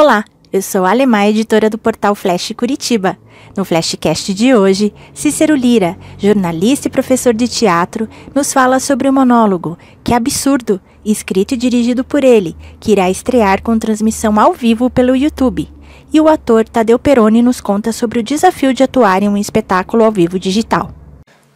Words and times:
Olá, 0.00 0.24
eu 0.52 0.62
sou 0.62 0.84
a 0.84 0.94
editora 1.28 1.68
do 1.68 1.76
portal 1.76 2.14
Flash 2.14 2.52
Curitiba. 2.56 3.18
No 3.56 3.64
Flashcast 3.64 4.32
de 4.32 4.54
hoje, 4.54 4.94
Cícero 5.12 5.56
Lira, 5.56 5.98
jornalista 6.16 6.86
e 6.86 6.90
professor 6.90 7.34
de 7.34 7.48
teatro, 7.48 8.08
nos 8.32 8.52
fala 8.52 8.78
sobre 8.78 9.08
o 9.08 9.12
monólogo 9.12 9.76
Que 10.04 10.14
Absurdo, 10.14 10.80
escrito 11.04 11.54
e 11.54 11.56
dirigido 11.56 12.04
por 12.04 12.22
ele, 12.22 12.56
que 12.78 12.92
irá 12.92 13.10
estrear 13.10 13.60
com 13.60 13.76
transmissão 13.76 14.38
ao 14.38 14.54
vivo 14.54 14.88
pelo 14.88 15.16
YouTube. 15.16 15.68
E 16.12 16.20
o 16.20 16.28
ator 16.28 16.68
Tadeu 16.68 16.96
Peroni 16.96 17.42
nos 17.42 17.60
conta 17.60 17.90
sobre 17.90 18.20
o 18.20 18.22
desafio 18.22 18.72
de 18.72 18.84
atuar 18.84 19.24
em 19.24 19.28
um 19.28 19.36
espetáculo 19.36 20.04
ao 20.04 20.12
vivo 20.12 20.38
digital. 20.38 20.94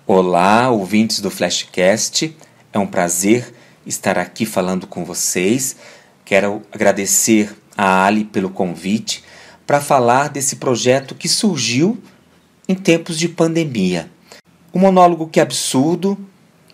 Olá, 0.04 0.68
ouvintes 0.68 1.20
do 1.20 1.30
Flashcast. 1.30 2.36
É 2.72 2.78
um 2.80 2.88
prazer 2.88 3.54
estar 3.86 4.18
aqui 4.18 4.44
falando 4.44 4.88
com 4.88 5.04
vocês. 5.04 5.76
Quero 6.24 6.60
agradecer 6.72 7.61
a 7.76 8.04
Ali 8.04 8.24
pelo 8.24 8.50
convite 8.50 9.22
para 9.66 9.80
falar 9.80 10.28
desse 10.28 10.56
projeto 10.56 11.14
que 11.14 11.28
surgiu 11.28 11.98
em 12.68 12.74
tempos 12.74 13.18
de 13.18 13.28
pandemia. 13.28 14.10
Um 14.74 14.80
monólogo 14.80 15.28
que 15.28 15.40
é 15.40 15.42
absurdo, 15.42 16.18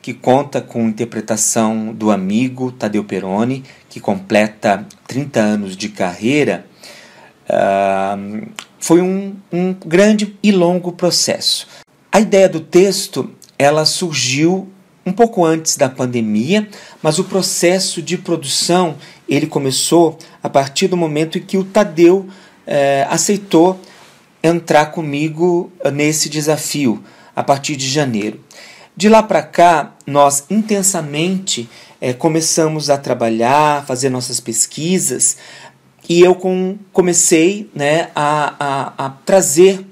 que 0.00 0.14
conta 0.14 0.60
com 0.60 0.88
interpretação 0.88 1.92
do 1.92 2.10
amigo 2.10 2.72
Tadeu 2.72 3.04
Peroni, 3.04 3.64
que 3.88 4.00
completa 4.00 4.86
30 5.06 5.40
anos 5.40 5.76
de 5.76 5.88
carreira, 5.88 6.66
uh, 7.48 8.48
foi 8.78 9.02
um, 9.02 9.36
um 9.52 9.74
grande 9.74 10.36
e 10.42 10.52
longo 10.52 10.92
processo. 10.92 11.66
A 12.10 12.20
ideia 12.20 12.48
do 12.48 12.60
texto 12.60 13.30
ela 13.58 13.84
surgiu 13.84 14.68
um 15.08 15.12
pouco 15.12 15.44
antes 15.44 15.76
da 15.76 15.88
pandemia, 15.88 16.68
mas 17.02 17.18
o 17.18 17.24
processo 17.24 18.02
de 18.02 18.18
produção 18.18 18.96
ele 19.26 19.46
começou 19.46 20.18
a 20.42 20.48
partir 20.48 20.86
do 20.86 20.96
momento 20.96 21.38
em 21.38 21.42
que 21.42 21.56
o 21.56 21.64
Tadeu 21.64 22.28
eh, 22.66 23.06
aceitou 23.08 23.80
entrar 24.42 24.86
comigo 24.86 25.72
nesse 25.92 26.28
desafio 26.28 27.02
a 27.34 27.42
partir 27.42 27.74
de 27.74 27.88
janeiro. 27.88 28.38
De 28.94 29.08
lá 29.08 29.22
para 29.22 29.42
cá, 29.42 29.94
nós 30.06 30.44
intensamente 30.50 31.68
eh, 32.00 32.12
começamos 32.12 32.90
a 32.90 32.98
trabalhar, 32.98 33.86
fazer 33.86 34.10
nossas 34.10 34.40
pesquisas, 34.40 35.38
e 36.06 36.20
eu 36.20 36.34
com, 36.34 36.76
comecei 36.92 37.70
né, 37.74 38.10
a, 38.14 38.54
a, 38.58 39.06
a 39.06 39.10
trazer 39.24 39.84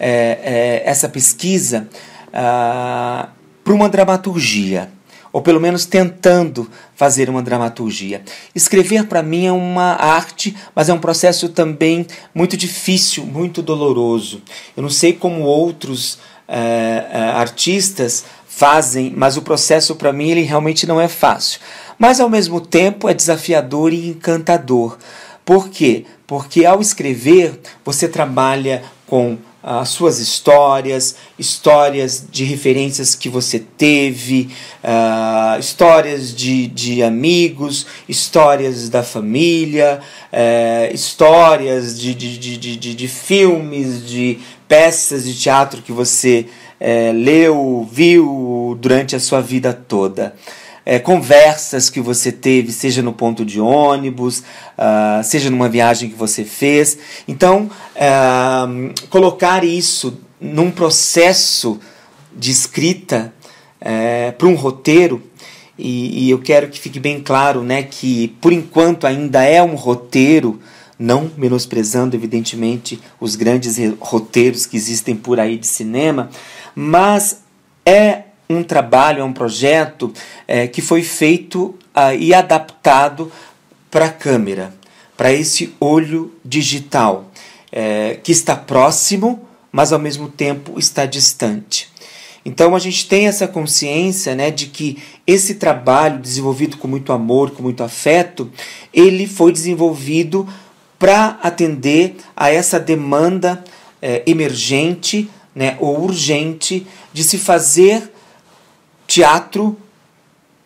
eh, 0.00 0.82
essa 0.86 1.08
pesquisa. 1.08 1.88
Ah, 2.32 3.28
para 3.64 3.72
uma 3.72 3.88
dramaturgia, 3.88 4.90
ou 5.32 5.40
pelo 5.40 5.60
menos 5.60 5.86
tentando 5.86 6.68
fazer 6.94 7.30
uma 7.30 7.42
dramaturgia. 7.42 8.22
Escrever 8.54 9.06
para 9.06 9.22
mim 9.22 9.46
é 9.46 9.52
uma 9.52 9.94
arte, 9.94 10.54
mas 10.74 10.88
é 10.88 10.92
um 10.92 10.98
processo 10.98 11.48
também 11.48 12.06
muito 12.34 12.56
difícil, 12.56 13.24
muito 13.24 13.62
doloroso. 13.62 14.42
Eu 14.76 14.82
não 14.82 14.90
sei 14.90 15.12
como 15.12 15.42
outros 15.42 16.18
é, 16.46 17.06
é, 17.10 17.18
artistas 17.30 18.24
fazem, 18.46 19.12
mas 19.16 19.36
o 19.36 19.42
processo 19.42 19.96
para 19.96 20.12
mim 20.12 20.30
ele 20.30 20.42
realmente 20.42 20.86
não 20.86 21.00
é 21.00 21.08
fácil. 21.08 21.60
Mas 21.98 22.20
ao 22.20 22.28
mesmo 22.28 22.60
tempo 22.60 23.08
é 23.08 23.14
desafiador 23.14 23.92
e 23.92 24.08
encantador. 24.08 24.98
Por 25.44 25.68
quê? 25.68 26.04
Porque 26.26 26.64
ao 26.64 26.80
escrever 26.80 27.58
você 27.84 28.06
trabalha 28.06 28.82
com 29.06 29.38
as 29.62 29.90
suas 29.90 30.18
histórias, 30.18 31.14
histórias 31.38 32.26
de 32.30 32.44
referências 32.44 33.14
que 33.14 33.28
você 33.28 33.60
teve, 33.60 34.50
uh, 34.82 35.58
histórias 35.60 36.34
de, 36.34 36.66
de 36.66 37.02
amigos, 37.02 37.86
histórias 38.08 38.88
da 38.88 39.02
família, 39.02 40.00
uh, 40.32 40.94
histórias 40.94 41.98
de, 42.00 42.14
de, 42.14 42.38
de, 42.38 42.76
de, 42.76 42.94
de, 42.94 43.08
filmes, 43.08 44.04
de 44.04 44.40
peças 44.66 45.24
de 45.24 45.38
teatro 45.38 45.80
que 45.80 45.92
você 45.92 46.46
uh, 46.80 47.12
leu, 47.12 47.88
viu 47.90 48.76
durante 48.80 49.14
a 49.14 49.20
sua 49.20 49.40
vida 49.40 49.72
toda 49.72 50.34
é, 50.84 50.98
conversas 50.98 51.88
que 51.88 52.00
você 52.00 52.32
teve, 52.32 52.72
seja 52.72 53.02
no 53.02 53.12
ponto 53.12 53.44
de 53.44 53.60
ônibus, 53.60 54.40
uh, 54.40 55.22
seja 55.22 55.50
numa 55.50 55.68
viagem 55.68 56.10
que 56.10 56.16
você 56.16 56.44
fez. 56.44 56.98
Então, 57.26 57.70
uh, 57.96 59.08
colocar 59.08 59.64
isso 59.64 60.18
num 60.40 60.70
processo 60.70 61.78
de 62.36 62.50
escrita 62.50 63.32
uh, 63.80 64.32
para 64.32 64.48
um 64.48 64.54
roteiro, 64.54 65.22
e, 65.78 66.26
e, 66.26 66.30
eu 66.30 66.38
quero 66.38 66.68
que 66.68 66.78
fique 66.78 67.00
bem 67.00 67.20
claro 67.20 67.62
né, 67.62 67.82
que, 67.82 68.28
por 68.40 68.52
enquanto, 68.52 69.06
ainda 69.06 69.42
é 69.42 69.62
um 69.62 69.74
roteiro, 69.74 70.60
não 70.98 71.30
menosprezando, 71.36 72.14
evidentemente, 72.14 73.00
os 73.18 73.34
grandes 73.34 73.78
roteiros 73.98 74.66
que 74.66 74.76
existem 74.76 75.16
por 75.16 75.40
aí 75.40 75.56
de 75.56 75.66
cinema, 75.66 76.28
mas 76.74 77.42
é 77.86 78.24
um 78.48 78.62
trabalho, 78.62 79.20
é 79.20 79.24
um 79.24 79.32
projeto 79.32 80.12
é, 80.46 80.66
que 80.66 80.82
foi 80.82 81.02
feito 81.02 81.74
ah, 81.94 82.14
e 82.14 82.34
adaptado 82.34 83.30
para 83.90 84.06
a 84.06 84.10
câmera, 84.10 84.74
para 85.16 85.32
esse 85.32 85.74
olho 85.80 86.32
digital, 86.44 87.30
é, 87.70 88.18
que 88.22 88.32
está 88.32 88.56
próximo, 88.56 89.46
mas 89.70 89.92
ao 89.92 89.98
mesmo 89.98 90.28
tempo 90.28 90.78
está 90.78 91.06
distante. 91.06 91.90
Então 92.44 92.74
a 92.74 92.78
gente 92.78 93.08
tem 93.08 93.28
essa 93.28 93.46
consciência 93.46 94.34
né, 94.34 94.50
de 94.50 94.66
que 94.66 94.98
esse 95.26 95.54
trabalho 95.54 96.18
desenvolvido 96.18 96.76
com 96.76 96.88
muito 96.88 97.12
amor, 97.12 97.52
com 97.52 97.62
muito 97.62 97.84
afeto, 97.84 98.50
ele 98.92 99.26
foi 99.26 99.52
desenvolvido 99.52 100.46
para 100.98 101.38
atender 101.42 102.16
a 102.36 102.50
essa 102.50 102.78
demanda 102.78 103.62
é, 104.00 104.22
emergente 104.26 105.30
né, 105.54 105.76
ou 105.80 106.02
urgente 106.02 106.86
de 107.12 107.22
se 107.22 107.38
fazer 107.38 108.11
teatro 109.12 109.78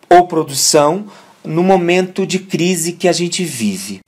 ou 0.09 0.25
produção 0.25 1.07
no 1.43 1.61
momento 1.61 2.25
de 2.25 2.39
crise 2.39 2.93
que 2.93 3.05
a 3.05 3.11
gente 3.11 3.43
vive. 3.43 3.99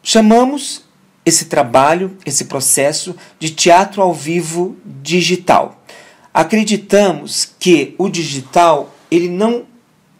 Chamamos 0.00 0.84
esse 1.26 1.46
trabalho, 1.46 2.16
esse 2.24 2.44
processo 2.44 3.16
de 3.40 3.50
teatro 3.50 4.00
ao 4.00 4.14
vivo 4.14 4.76
digital. 4.84 5.82
Acreditamos 6.32 7.52
que 7.58 7.96
o 7.98 8.08
digital 8.08 8.94
ele 9.10 9.28
não 9.28 9.64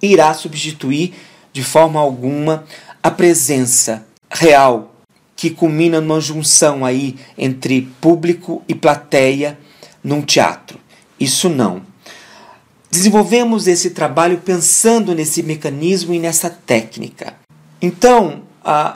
irá 0.02 0.34
substituir 0.34 1.14
de 1.52 1.62
forma 1.62 2.00
alguma 2.00 2.64
a 3.00 3.08
presença 3.08 4.04
real 4.28 4.96
que 5.36 5.48
culmina 5.48 6.00
numa 6.00 6.20
junção 6.20 6.84
aí 6.84 7.14
entre 7.38 7.82
público 8.00 8.64
e 8.66 8.74
plateia 8.74 9.56
num 10.02 10.22
teatro. 10.22 10.76
Isso 11.20 11.48
não. 11.48 11.88
Desenvolvemos 12.90 13.68
esse 13.68 13.90
trabalho 13.90 14.38
pensando 14.38 15.14
nesse 15.14 15.42
mecanismo 15.42 16.12
e 16.12 16.18
nessa 16.18 16.50
técnica. 16.50 17.34
Então, 17.80 18.42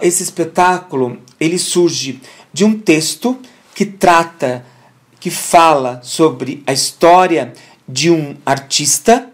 esse 0.02 0.22
espetáculo 0.22 1.18
ele 1.38 1.58
surge 1.58 2.20
de 2.52 2.64
um 2.64 2.78
texto 2.78 3.38
que 3.74 3.84
trata, 3.84 4.64
que 5.20 5.30
fala 5.30 6.00
sobre 6.02 6.62
a 6.66 6.72
história 6.72 7.52
de 7.88 8.10
um 8.10 8.36
artista 8.44 9.30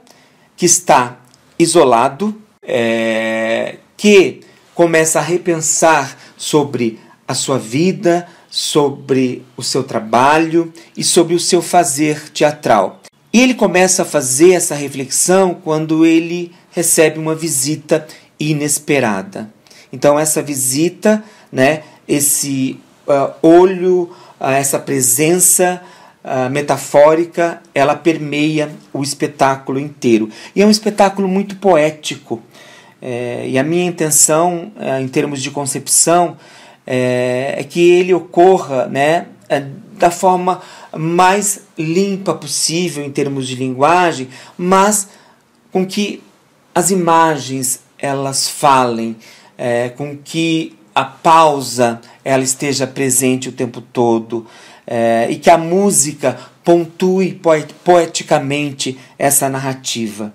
que 0.57 0.67
está 0.67 1.19
isolado, 1.59 2.41
é, 2.63 3.77
que 3.97 4.41
começa 4.75 5.19
a 5.19 5.23
repensar 5.23 6.17
sobre 6.37 6.99
a 7.27 7.35
sua 7.35 7.59
vida, 7.59 8.27
sobre 8.51 9.45
o 9.57 9.63
seu 9.63 9.85
trabalho 9.85 10.73
e 10.97 11.05
sobre 11.05 11.35
o 11.35 11.41
seu 11.41 11.63
fazer 11.63 12.31
teatral. 12.31 13.00
E 13.33 13.41
ele 13.41 13.55
começa 13.55 14.03
a 14.03 14.05
fazer 14.05 14.53
essa 14.53 14.75
reflexão 14.75 15.55
quando 15.55 16.05
ele 16.05 16.53
recebe 16.73 17.19
uma 17.19 17.35
visita 17.35 18.07
inesperada. 18.39 19.49
Então, 19.93 20.19
essa 20.19 20.43
visita, 20.43 21.23
né, 21.53 21.83
esse 22.09 22.79
uh, 23.07 23.33
olho, 23.43 24.11
uh, 24.41 24.47
essa 24.47 24.79
presença 24.79 25.81
uh, 26.25 26.51
metafórica, 26.51 27.61
ela 27.73 27.95
permeia 27.95 28.71
o 28.93 29.03
espetáculo 29.03 29.79
inteiro. 29.79 30.29
E 30.55 30.63
é 30.63 30.67
um 30.67 30.71
espetáculo 30.71 31.29
muito 31.29 31.57
poético. 31.57 32.43
É, 33.03 33.47
e 33.49 33.59
a 33.59 33.63
minha 33.63 33.87
intenção, 33.87 34.73
em 35.01 35.09
termos 35.09 35.41
de 35.41 35.51
concepção, 35.51 36.37
é, 36.87 37.55
é 37.57 37.65
que 37.65 37.81
ele 37.81 38.13
ocorra 38.13 38.87
né, 38.89 39.27
da 39.59 40.11
forma 40.11 40.61
mais 40.97 41.63
limpa 41.77 42.35
possível 42.35 43.05
em 43.05 43.11
termos 43.11 43.49
de 43.49 43.57
linguagem, 43.57 44.29
mas 44.57 45.09
com 45.73 45.85
que 45.85 46.23
as 46.75 46.91
imagens 46.91 47.81
elas 47.99 48.49
falem, 48.49 49.17
é, 49.59 49.89
com 49.89 50.17
que 50.17 50.77
a 50.95 51.05
pausa 51.05 52.01
ela 52.25 52.43
esteja 52.43 52.87
presente 52.87 53.49
o 53.49 53.53
tempo 53.53 53.81
todo 53.81 54.47
é, 54.87 55.27
e 55.31 55.37
que 55.37 55.51
a 55.51 55.59
música 55.59 56.39
pontue 56.65 57.41
poeticamente 57.85 58.99
essa 59.19 59.49
narrativa. 59.49 60.33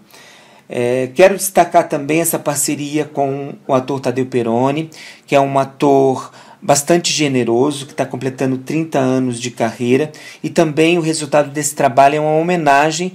É, 0.68 1.10
quero 1.14 1.36
destacar 1.36 1.88
também 1.88 2.22
essa 2.22 2.40
parceria 2.40 3.06
com 3.06 3.54
o 3.68 3.74
ator 3.74 4.00
Tadeu 4.00 4.26
Peroni, 4.26 4.90
que 5.28 5.36
é 5.36 5.40
um 5.40 5.60
ator 5.60 6.32
bastante 6.62 7.12
generoso, 7.12 7.86
que 7.86 7.92
está 7.92 8.06
completando 8.06 8.58
30 8.58 9.00
anos 9.00 9.40
de 9.40 9.52
carreira, 9.52 10.12
e 10.44 10.50
também 10.50 10.98
o 10.98 11.02
resultado 11.02 11.50
desse 11.50 11.76
trabalho 11.76 12.16
é 12.16 12.20
uma 12.20 12.36
homenagem 12.36 13.14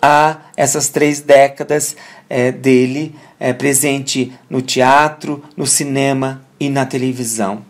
a 0.00 0.38
essas 0.56 0.88
três 0.88 1.20
décadas 1.20 1.96
é, 2.28 2.52
dele 2.52 3.14
é, 3.38 3.52
presente 3.52 4.32
no 4.48 4.62
teatro, 4.62 5.42
no 5.56 5.66
cinema 5.66 6.42
e 6.58 6.68
na 6.68 6.86
televisão. 6.86 7.62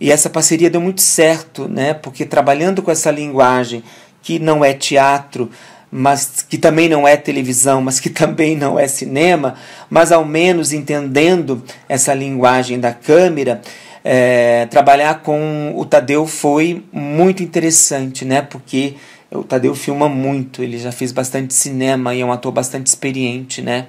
E 0.00 0.10
essa 0.10 0.28
parceria 0.28 0.68
deu 0.68 0.80
muito 0.80 1.00
certo, 1.00 1.68
né? 1.68 1.94
porque 1.94 2.24
trabalhando 2.24 2.82
com 2.82 2.90
essa 2.90 3.10
linguagem 3.10 3.84
que 4.20 4.38
não 4.38 4.64
é 4.64 4.74
teatro, 4.74 5.50
mas 5.90 6.44
que 6.48 6.56
também 6.58 6.88
não 6.88 7.06
é 7.06 7.16
televisão, 7.16 7.80
mas 7.82 8.00
que 8.00 8.08
também 8.10 8.56
não 8.56 8.78
é 8.78 8.88
cinema, 8.88 9.54
mas 9.88 10.10
ao 10.10 10.24
menos 10.24 10.72
entendendo 10.72 11.62
essa 11.88 12.14
linguagem 12.14 12.80
da 12.80 12.92
câmera, 12.92 13.60
é, 14.04 14.66
trabalhar 14.66 15.22
com 15.22 15.72
o 15.76 15.84
Tadeu 15.84 16.26
foi 16.26 16.84
muito 16.92 17.42
interessante, 17.42 18.24
né? 18.24 18.42
Porque 18.42 18.94
o 19.30 19.42
Tadeu 19.42 19.74
filma 19.74 20.08
muito, 20.08 20.62
ele 20.62 20.78
já 20.78 20.92
fez 20.92 21.12
bastante 21.12 21.54
cinema 21.54 22.14
e 22.14 22.20
é 22.20 22.24
um 22.24 22.32
ator 22.32 22.52
bastante 22.52 22.88
experiente, 22.88 23.62
né? 23.62 23.86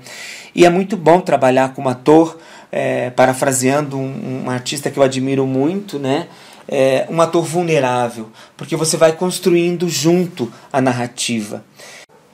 E 0.56 0.65
é 0.65 0.69
muito 0.69 0.95
bom 0.95 1.19
trabalhar 1.19 1.74
com 1.74 1.83
um 1.83 1.89
ator, 1.89 2.38
é, 2.71 3.10
parafraseando 3.10 3.98
um, 3.98 4.44
um, 4.45 4.50
artista 4.50 4.89
que 4.89 4.98
eu 4.98 5.04
admiro 5.04 5.45
muito, 5.45 5.98
né? 5.98 6.27
É, 6.68 7.06
um 7.09 7.21
ator 7.21 7.44
vulnerável, 7.44 8.30
porque 8.56 8.75
você 8.75 8.95
vai 8.95 9.12
construindo 9.12 9.89
junto 9.89 10.51
a 10.71 10.80
narrativa. 10.80 11.63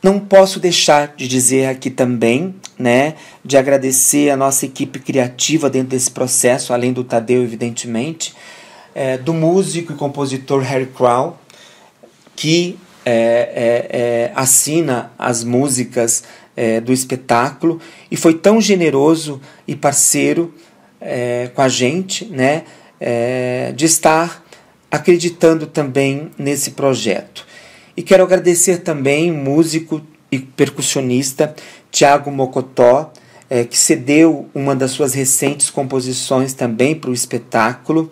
Não 0.03 0.19
posso 0.19 0.59
deixar 0.59 1.13
de 1.15 1.27
dizer 1.27 1.65
aqui 1.65 1.89
também, 1.89 2.55
né, 2.79 3.15
de 3.43 3.57
agradecer 3.57 4.29
a 4.29 4.37
nossa 4.37 4.65
equipe 4.65 4.99
criativa 4.99 5.69
dentro 5.69 5.89
desse 5.89 6.09
processo, 6.09 6.73
além 6.73 6.93
do 6.93 7.03
Tadeu, 7.03 7.43
evidentemente, 7.43 8.33
é, 8.95 9.17
do 9.17 9.33
músico 9.33 9.91
e 9.91 9.95
compositor 9.95 10.61
Harry 10.61 10.85
Crow, 10.87 11.37
que 12.35 12.79
é, 13.05 13.11
é, 13.11 13.97
é, 13.99 14.31
assina 14.35 15.11
as 15.17 15.43
músicas 15.43 16.23
é, 16.55 16.79
do 16.79 16.93
espetáculo 16.93 17.81
e 18.09 18.15
foi 18.15 18.33
tão 18.33 18.61
generoso 18.61 19.41
e 19.67 19.75
parceiro 19.75 20.53
é, 21.01 21.49
com 21.53 21.61
a 21.61 21.67
gente, 21.67 22.25
né, 22.25 22.63
de 23.75 23.85
estar 23.85 24.43
acreditando 24.91 25.65
também 25.65 26.31
nesse 26.37 26.71
projeto. 26.71 27.47
E 27.95 28.03
quero 28.03 28.23
agradecer 28.23 28.79
também 28.79 29.31
músico 29.31 30.01
e 30.29 30.37
percussionista 30.37 31.55
Tiago 31.91 32.31
Mocotó, 32.31 33.11
que 33.69 33.77
cedeu 33.77 34.47
uma 34.53 34.75
das 34.75 34.91
suas 34.91 35.15
recentes 35.15 35.71
composições 35.71 36.53
também 36.53 36.93
para 36.93 37.09
o 37.09 37.13
espetáculo. 37.13 38.11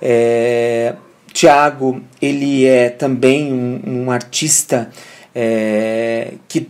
É, 0.00 0.94
Tiago, 1.32 2.00
ele 2.20 2.64
é 2.64 2.88
também 2.88 3.52
um, 3.52 4.04
um 4.04 4.10
artista 4.10 4.90
é, 5.34 6.32
que 6.48 6.68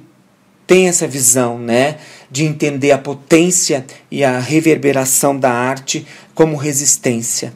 tem 0.67 0.89
essa 0.89 1.06
visão, 1.06 1.59
né, 1.59 1.97
de 2.31 2.45
entender 2.45 2.91
a 2.93 2.99
potência 2.99 3.87
e 4.11 4.23
a 4.23 4.39
reverberação 4.39 5.39
da 5.39 5.51
arte 5.51 6.06
como 6.35 6.56
resistência. 6.56 7.55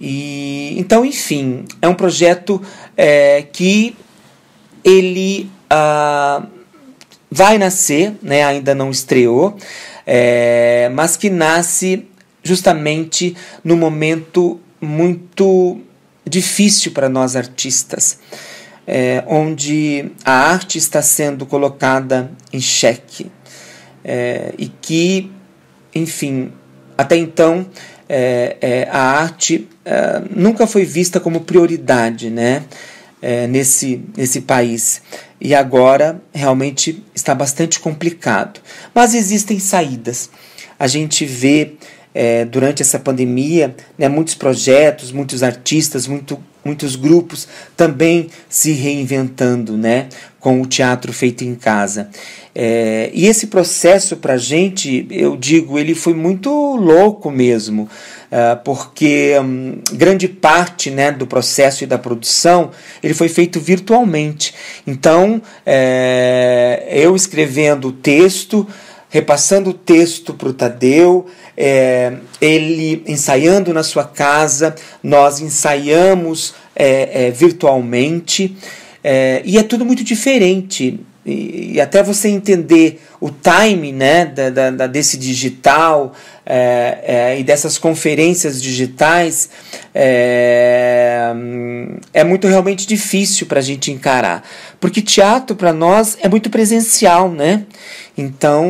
E 0.00 0.74
então, 0.78 1.04
enfim, 1.04 1.64
é 1.82 1.88
um 1.88 1.94
projeto 1.94 2.62
é, 2.96 3.42
que 3.52 3.94
ele 4.82 5.50
ah, 5.68 6.46
vai 7.36 7.58
nascer, 7.58 8.14
né, 8.22 8.42
ainda 8.42 8.74
não 8.74 8.90
estreou, 8.90 9.58
é, 10.06 10.90
mas 10.94 11.18
que 11.18 11.28
nasce 11.28 12.06
justamente 12.42 13.36
no 13.62 13.76
momento 13.76 14.58
muito 14.80 15.78
difícil 16.26 16.92
para 16.92 17.10
nós 17.10 17.36
artistas, 17.36 18.18
é, 18.86 19.22
onde 19.26 20.12
a 20.24 20.32
arte 20.32 20.78
está 20.78 21.02
sendo 21.02 21.44
colocada 21.44 22.30
em 22.50 22.60
xeque 22.60 23.30
é, 24.02 24.54
e 24.56 24.68
que, 24.68 25.30
enfim, 25.94 26.50
até 26.96 27.16
então 27.16 27.66
é, 28.08 28.56
é 28.62 28.88
a 28.90 29.20
arte 29.20 29.68
é, 29.84 30.22
nunca 30.34 30.66
foi 30.66 30.86
vista 30.86 31.20
como 31.20 31.40
prioridade, 31.40 32.30
né? 32.30 32.64
É, 33.20 33.46
nesse, 33.46 34.02
nesse 34.16 34.42
país. 34.42 35.00
E 35.40 35.54
agora 35.54 36.20
realmente 36.34 37.02
está 37.14 37.34
bastante 37.34 37.80
complicado. 37.80 38.60
Mas 38.94 39.14
existem 39.14 39.58
saídas. 39.58 40.30
A 40.78 40.86
gente 40.86 41.24
vê 41.24 41.72
é, 42.16 42.46
durante 42.46 42.80
essa 42.80 42.98
pandemia, 42.98 43.76
né, 43.98 44.08
muitos 44.08 44.34
projetos, 44.34 45.12
muitos 45.12 45.42
artistas, 45.42 46.08
muito, 46.08 46.38
muitos 46.64 46.96
grupos 46.96 47.46
também 47.76 48.28
se 48.48 48.72
reinventando 48.72 49.76
né, 49.76 50.08
com 50.40 50.62
o 50.62 50.66
teatro 50.66 51.12
feito 51.12 51.44
em 51.44 51.54
casa. 51.54 52.08
É, 52.54 53.10
e 53.12 53.26
esse 53.26 53.48
processo 53.48 54.16
para 54.16 54.32
a 54.32 54.38
gente, 54.38 55.06
eu 55.10 55.36
digo, 55.36 55.78
ele 55.78 55.94
foi 55.94 56.14
muito 56.14 56.48
louco 56.76 57.30
mesmo, 57.30 57.82
uh, 57.82 58.56
porque 58.64 59.34
um, 59.38 59.82
grande 59.92 60.26
parte 60.26 60.90
né, 60.90 61.12
do 61.12 61.26
processo 61.26 61.84
e 61.84 61.86
da 61.86 61.98
produção 61.98 62.70
ele 63.02 63.12
foi 63.12 63.28
feito 63.28 63.60
virtualmente. 63.60 64.54
Então, 64.86 65.42
é, 65.66 66.88
eu 66.90 67.14
escrevendo 67.14 67.88
o 67.88 67.92
texto, 67.92 68.66
repassando 69.16 69.70
o 69.70 69.72
texto 69.72 70.34
para 70.34 70.48
o 70.48 70.52
Tadeu, 70.52 71.24
é, 71.56 72.12
ele 72.38 73.02
ensaiando 73.06 73.72
na 73.72 73.82
sua 73.82 74.04
casa, 74.04 74.74
nós 75.02 75.40
ensaiamos 75.40 76.54
é, 76.74 77.28
é, 77.28 77.30
virtualmente, 77.30 78.54
é, 79.02 79.40
e 79.42 79.56
é 79.56 79.62
tudo 79.62 79.86
muito 79.86 80.04
diferente. 80.04 81.00
E, 81.24 81.72
e, 81.72 81.80
até 81.80 82.02
você 82.02 82.28
entender 82.28 83.00
o 83.20 83.30
time 83.30 83.90
né, 83.90 84.26
da, 84.26 84.70
da 84.70 84.86
desse 84.86 85.16
digital 85.16 86.12
é, 86.44 86.98
é, 87.02 87.40
e 87.40 87.42
dessas 87.42 87.78
conferências 87.78 88.62
digitais 88.62 89.48
é, 89.92 91.32
é 92.12 92.22
muito 92.22 92.46
realmente 92.46 92.86
difícil 92.86 93.46
para 93.48 93.58
a 93.58 93.62
gente 93.62 93.90
encarar. 93.90 94.46
Porque 94.78 95.02
teatro 95.02 95.56
para 95.56 95.72
nós 95.72 96.16
é 96.20 96.28
muito 96.28 96.48
presencial, 96.48 97.28
né? 97.28 97.64
Então 98.16 98.66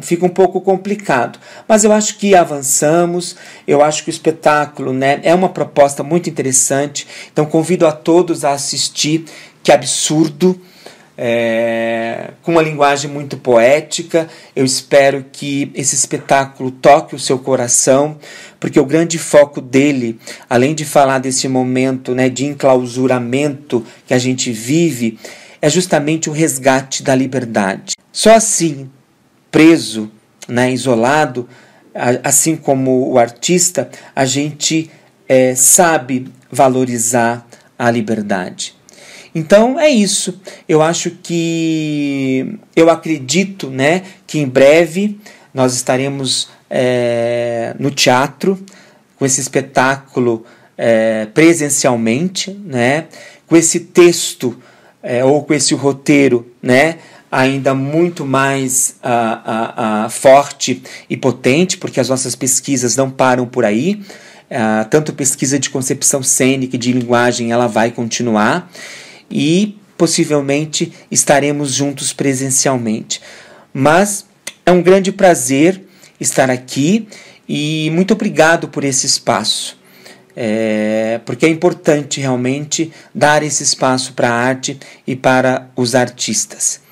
fica 0.00 0.24
um 0.24 0.30
pouco 0.30 0.60
complicado. 0.60 1.38
Mas 1.68 1.84
eu 1.84 1.92
acho 1.92 2.16
que 2.16 2.34
avançamos, 2.34 3.36
eu 3.66 3.82
acho 3.82 4.02
que 4.02 4.08
o 4.08 4.10
espetáculo 4.10 4.92
né, 4.92 5.20
é 5.22 5.34
uma 5.34 5.50
proposta 5.50 6.02
muito 6.02 6.30
interessante. 6.30 7.06
Então 7.30 7.44
convido 7.44 7.86
a 7.86 7.92
todos 7.92 8.44
a 8.44 8.52
assistir. 8.52 9.24
Que 9.62 9.70
absurdo! 9.70 10.58
É, 11.24 12.30
com 12.42 12.52
uma 12.52 12.62
linguagem 12.62 13.08
muito 13.10 13.36
poética. 13.36 14.28
Eu 14.56 14.64
espero 14.64 15.24
que 15.30 15.70
esse 15.74 15.94
espetáculo 15.94 16.70
toque 16.70 17.14
o 17.14 17.18
seu 17.18 17.38
coração, 17.38 18.16
porque 18.58 18.80
o 18.80 18.86
grande 18.86 19.18
foco 19.18 19.60
dele, 19.60 20.18
além 20.48 20.74
de 20.74 20.86
falar 20.86 21.18
desse 21.18 21.46
momento 21.46 22.14
né, 22.14 22.30
de 22.30 22.46
enclausuramento 22.46 23.84
que 24.06 24.14
a 24.14 24.18
gente 24.18 24.50
vive, 24.50 25.18
é 25.60 25.68
justamente 25.68 26.30
o 26.30 26.32
resgate 26.32 27.02
da 27.02 27.14
liberdade. 27.14 27.94
Só 28.12 28.34
assim, 28.34 28.90
preso, 29.50 30.12
né, 30.46 30.70
isolado, 30.70 31.48
assim 32.22 32.56
como 32.56 33.10
o 33.10 33.18
artista, 33.18 33.90
a 34.14 34.24
gente 34.24 34.90
é, 35.28 35.54
sabe 35.54 36.28
valorizar 36.50 37.46
a 37.78 37.90
liberdade. 37.90 38.74
Então 39.34 39.80
é 39.80 39.88
isso. 39.88 40.40
Eu 40.68 40.82
acho 40.82 41.10
que 41.22 42.58
eu 42.76 42.90
acredito, 42.90 43.70
né, 43.70 44.02
que 44.26 44.38
em 44.38 44.48
breve 44.48 45.18
nós 45.54 45.74
estaremos 45.74 46.48
é, 46.68 47.74
no 47.78 47.90
teatro 47.90 48.58
com 49.16 49.24
esse 49.24 49.40
espetáculo 49.40 50.44
é, 50.76 51.26
presencialmente, 51.26 52.50
né, 52.64 53.06
com 53.46 53.56
esse 53.56 53.80
texto 53.80 54.56
é, 55.02 55.24
ou 55.24 55.42
com 55.44 55.54
esse 55.54 55.74
roteiro, 55.74 56.50
né, 56.62 56.98
ainda 57.32 57.74
muito 57.74 58.26
mais 58.26 58.96
uh, 59.02 60.04
uh, 60.04 60.06
uh, 60.06 60.10
forte 60.10 60.82
e 61.08 61.16
potente, 61.16 61.78
porque 61.78 61.98
as 61.98 62.10
nossas 62.10 62.36
pesquisas 62.36 62.94
não 62.94 63.10
param 63.10 63.46
por 63.46 63.64
aí. 63.64 64.02
tanto 64.90 65.14
pesquisa 65.14 65.58
de 65.58 65.70
concepção 65.70 66.22
cênica 66.22 66.76
e 66.76 66.78
de 66.78 66.92
linguagem, 66.92 67.52
ela 67.52 67.66
vai 67.66 67.90
continuar 67.90 68.70
e 69.30 69.78
possivelmente 69.96 70.92
estaremos 71.10 71.72
juntos 71.72 72.12
presencialmente. 72.12 73.22
Mas 73.72 74.26
é 74.66 74.70
um 74.70 74.82
grande 74.82 75.10
prazer 75.10 75.80
estar 76.20 76.50
aqui 76.50 77.08
e 77.48 77.90
muito 77.94 78.12
obrigado 78.12 78.68
por 78.68 78.84
esse 78.84 79.06
espaço. 79.06 79.80
É, 80.36 81.20
porque 81.24 81.46
é 81.46 81.48
importante 81.48 82.20
realmente 82.20 82.92
dar 83.14 83.42
esse 83.42 83.62
espaço 83.62 84.12
para 84.12 84.30
a 84.30 84.34
arte 84.34 84.78
e 85.06 85.16
para 85.16 85.70
os 85.76 85.94
artistas. 85.94 86.82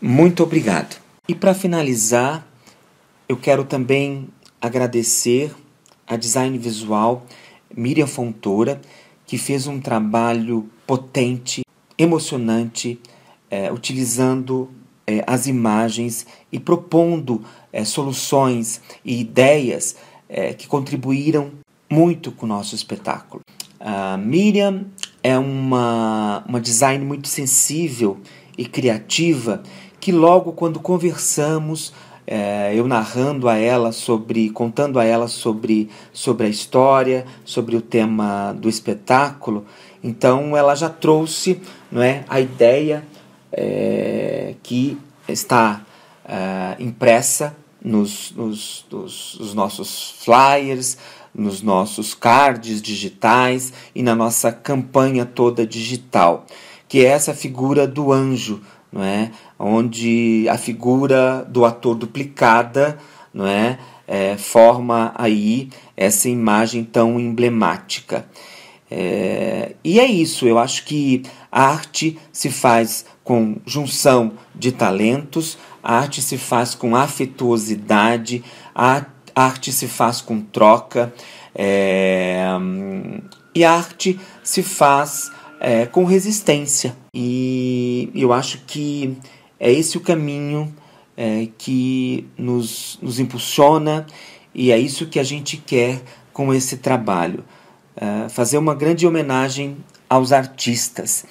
Muito 0.00 0.44
obrigado. 0.44 1.00
E 1.28 1.34
para 1.34 1.52
finalizar, 1.52 2.46
eu 3.28 3.36
quero 3.36 3.64
também 3.64 4.28
agradecer 4.60 5.52
a 6.06 6.16
Design 6.16 6.56
Visual 6.56 7.26
Miriam 7.76 8.06
Fontoura, 8.06 8.80
que 9.26 9.36
fez 9.36 9.66
um 9.66 9.80
trabalho 9.80 10.70
potente, 10.86 11.62
emocionante, 11.98 12.98
é, 13.50 13.72
utilizando 13.72 14.70
é, 15.04 15.24
as 15.26 15.48
imagens 15.48 16.26
e 16.52 16.60
propondo 16.60 17.44
é, 17.72 17.84
soluções 17.84 18.80
e 19.04 19.20
ideias 19.20 19.96
é, 20.28 20.54
que 20.54 20.68
contribuíram 20.68 21.50
muito 21.90 22.30
com 22.30 22.46
o 22.46 22.48
nosso 22.48 22.74
espetáculo. 22.74 23.42
A 23.80 24.16
Miriam 24.16 24.86
é 25.22 25.36
uma, 25.36 26.44
uma 26.48 26.60
design 26.60 27.04
muito 27.04 27.26
sensível 27.26 28.18
e 28.56 28.64
criativa 28.64 29.62
que 30.00 30.12
logo 30.12 30.52
quando 30.52 30.80
conversamos 30.80 31.92
é, 32.26 32.74
eu 32.74 32.86
narrando 32.86 33.48
a 33.48 33.56
ela 33.56 33.90
sobre, 33.90 34.50
contando 34.50 35.00
a 35.00 35.04
ela 35.04 35.28
sobre, 35.28 35.88
sobre 36.12 36.46
a 36.46 36.50
história, 36.50 37.24
sobre 37.42 37.74
o 37.74 37.80
tema 37.80 38.52
do 38.52 38.68
espetáculo, 38.68 39.64
então 40.04 40.54
ela 40.54 40.74
já 40.74 40.90
trouxe 40.90 41.60
não 41.90 42.02
é, 42.02 42.24
a 42.28 42.38
ideia 42.38 43.02
é, 43.50 44.54
que 44.62 44.98
está 45.26 45.82
é, 46.24 46.76
impressa 46.78 47.56
nos, 47.82 48.32
nos, 48.32 48.84
nos, 48.90 49.36
nos 49.40 49.54
nossos 49.54 50.10
flyers, 50.22 50.98
nos 51.34 51.62
nossos 51.62 52.14
cards 52.14 52.82
digitais 52.82 53.72
e 53.94 54.02
na 54.02 54.14
nossa 54.14 54.52
campanha 54.52 55.24
toda 55.24 55.66
digital, 55.66 56.44
que 56.86 57.04
é 57.04 57.08
essa 57.08 57.32
figura 57.32 57.86
do 57.86 58.12
anjo, 58.12 58.60
não 58.92 59.02
é? 59.02 59.30
Onde 59.58 60.46
a 60.48 60.56
figura 60.56 61.44
do 61.48 61.64
ator 61.64 61.94
duplicada 61.94 62.98
não 63.32 63.46
é? 63.46 63.78
é 64.06 64.36
forma 64.36 65.12
aí 65.16 65.68
essa 65.96 66.28
imagem 66.28 66.84
tão 66.84 67.18
emblemática. 67.18 68.26
É, 68.90 69.74
e 69.84 70.00
é 70.00 70.06
isso, 70.06 70.46
eu 70.46 70.58
acho 70.58 70.84
que 70.84 71.22
a 71.52 71.66
arte 71.66 72.18
se 72.32 72.50
faz 72.50 73.04
com 73.22 73.56
junção 73.66 74.32
de 74.54 74.72
talentos, 74.72 75.58
a 75.82 75.98
arte 75.98 76.22
se 76.22 76.38
faz 76.38 76.74
com 76.74 76.96
afetuosidade, 76.96 78.42
a 78.74 79.02
arte 79.34 79.72
se 79.72 79.86
faz 79.86 80.22
com 80.22 80.40
troca, 80.40 81.12
é, 81.54 82.46
e 83.54 83.64
a 83.64 83.72
arte 83.72 84.18
se 84.42 84.62
faz 84.62 85.30
é, 85.60 85.84
com 85.84 86.04
resistência. 86.04 86.96
E 87.12 88.10
eu 88.14 88.32
acho 88.32 88.58
que 88.66 89.16
é 89.58 89.70
esse 89.70 89.96
o 89.96 90.00
caminho 90.00 90.74
é, 91.16 91.48
que 91.58 92.26
nos, 92.36 92.98
nos 93.02 93.18
impulsiona 93.18 94.06
e 94.54 94.70
é 94.70 94.78
isso 94.78 95.06
que 95.06 95.18
a 95.18 95.24
gente 95.24 95.56
quer 95.56 96.00
com 96.32 96.54
esse 96.54 96.78
trabalho. 96.78 97.44
É, 97.96 98.28
fazer 98.28 98.58
uma 98.58 98.74
grande 98.74 99.06
homenagem 99.06 99.76
aos 100.08 100.32
artistas. 100.32 101.24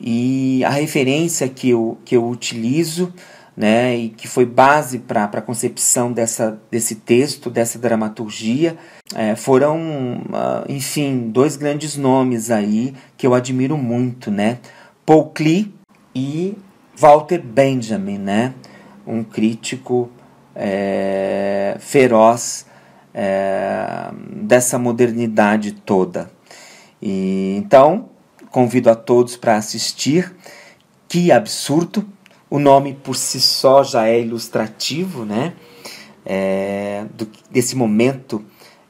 E 0.00 0.64
a 0.64 0.70
referência 0.70 1.48
que 1.48 1.70
eu, 1.70 1.98
que 2.04 2.16
eu 2.16 2.26
utilizo 2.26 3.12
né, 3.56 3.96
e 3.96 4.08
que 4.10 4.28
foi 4.28 4.44
base 4.44 4.98
para 4.98 5.24
a 5.24 5.40
concepção 5.40 6.12
dessa, 6.12 6.60
desse 6.70 6.96
texto, 6.96 7.48
dessa 7.48 7.78
dramaturgia, 7.78 8.76
é, 9.14 9.34
foram, 9.34 9.78
uh, 10.26 10.70
enfim, 10.70 11.30
dois 11.30 11.56
grandes 11.56 11.96
nomes 11.96 12.50
aí 12.50 12.94
que 13.16 13.26
eu 13.26 13.32
admiro 13.32 13.78
muito, 13.78 14.30
né? 14.30 14.58
Paul 15.06 15.30
Klee 15.30 15.72
e 16.14 16.54
Walter 16.96 17.40
Benjamin, 17.42 18.18
né? 18.18 18.54
Um 19.06 19.22
crítico 19.22 20.10
é, 20.54 21.76
feroz 21.78 22.66
é, 23.12 24.10
dessa 24.32 24.78
modernidade 24.78 25.72
toda. 25.72 26.30
E, 27.00 27.54
então, 27.58 28.08
convido 28.50 28.90
a 28.90 28.94
todos 28.94 29.36
para 29.36 29.56
assistir. 29.56 30.34
Que 31.08 31.30
absurdo! 31.30 32.06
O 32.48 32.58
nome 32.58 32.94
por 32.94 33.16
si 33.16 33.40
só 33.40 33.82
já 33.82 34.08
é 34.08 34.20
ilustrativo, 34.20 35.24
né? 35.24 35.52
É, 36.24 37.04
do, 37.14 37.28
desse 37.50 37.76
momento 37.76 38.44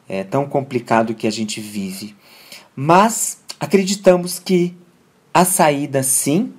é, 0.09 0.23
tão 0.23 0.47
complicado 0.47 1.15
que 1.15 1.27
a 1.27 1.33
gente 1.33 1.61
vive. 1.61 2.15
Mas 2.75 3.41
acreditamos 3.59 4.39
que 4.39 4.77
a 5.33 5.45
saída 5.45 6.03
sim 6.03 6.53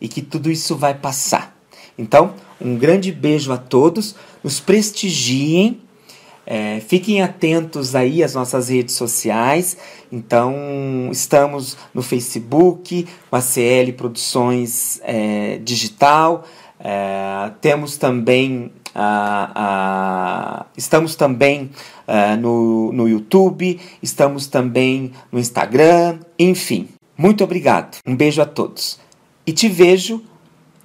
e 0.00 0.08
que 0.08 0.22
tudo 0.22 0.50
isso 0.50 0.76
vai 0.76 0.94
passar. 0.94 1.56
Então, 1.98 2.34
um 2.60 2.76
grande 2.76 3.12
beijo 3.12 3.52
a 3.52 3.58
todos, 3.58 4.14
nos 4.42 4.60
prestigiem 4.60 5.80
é, 6.46 6.78
fiquem 6.78 7.20
atentos 7.22 7.96
aí 7.96 8.22
às 8.22 8.34
nossas 8.34 8.68
redes 8.68 8.94
sociais. 8.94 9.76
Então, 10.12 11.08
estamos 11.10 11.76
no 11.92 12.02
Facebook, 12.02 13.06
com 13.28 13.36
a 13.36 13.40
CL 13.40 13.92
Produções 13.94 15.00
é, 15.02 15.58
Digital. 15.58 16.44
É, 16.78 17.50
temos 17.60 17.96
também 17.96 18.70
a, 18.94 19.50
a, 19.54 20.66
estamos 20.76 21.16
também 21.16 21.70
é, 22.06 22.36
no, 22.36 22.92
no 22.92 23.08
YouTube, 23.08 23.80
estamos 24.00 24.46
também 24.46 25.10
no 25.32 25.40
Instagram, 25.40 26.20
enfim. 26.38 26.88
Muito 27.18 27.42
obrigado. 27.42 27.96
Um 28.06 28.14
beijo 28.14 28.40
a 28.40 28.46
todos. 28.46 29.00
E 29.46 29.52
te 29.52 29.68
vejo, 29.68 30.24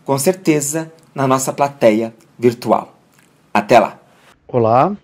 com 0.06 0.16
certeza, 0.20 0.94
na 1.16 1.28
nossa 1.28 1.52
plateia 1.52 2.14
virtual. 2.38 2.96
Até 3.52 3.80
lá. 3.80 4.00
Olá, 4.48 4.96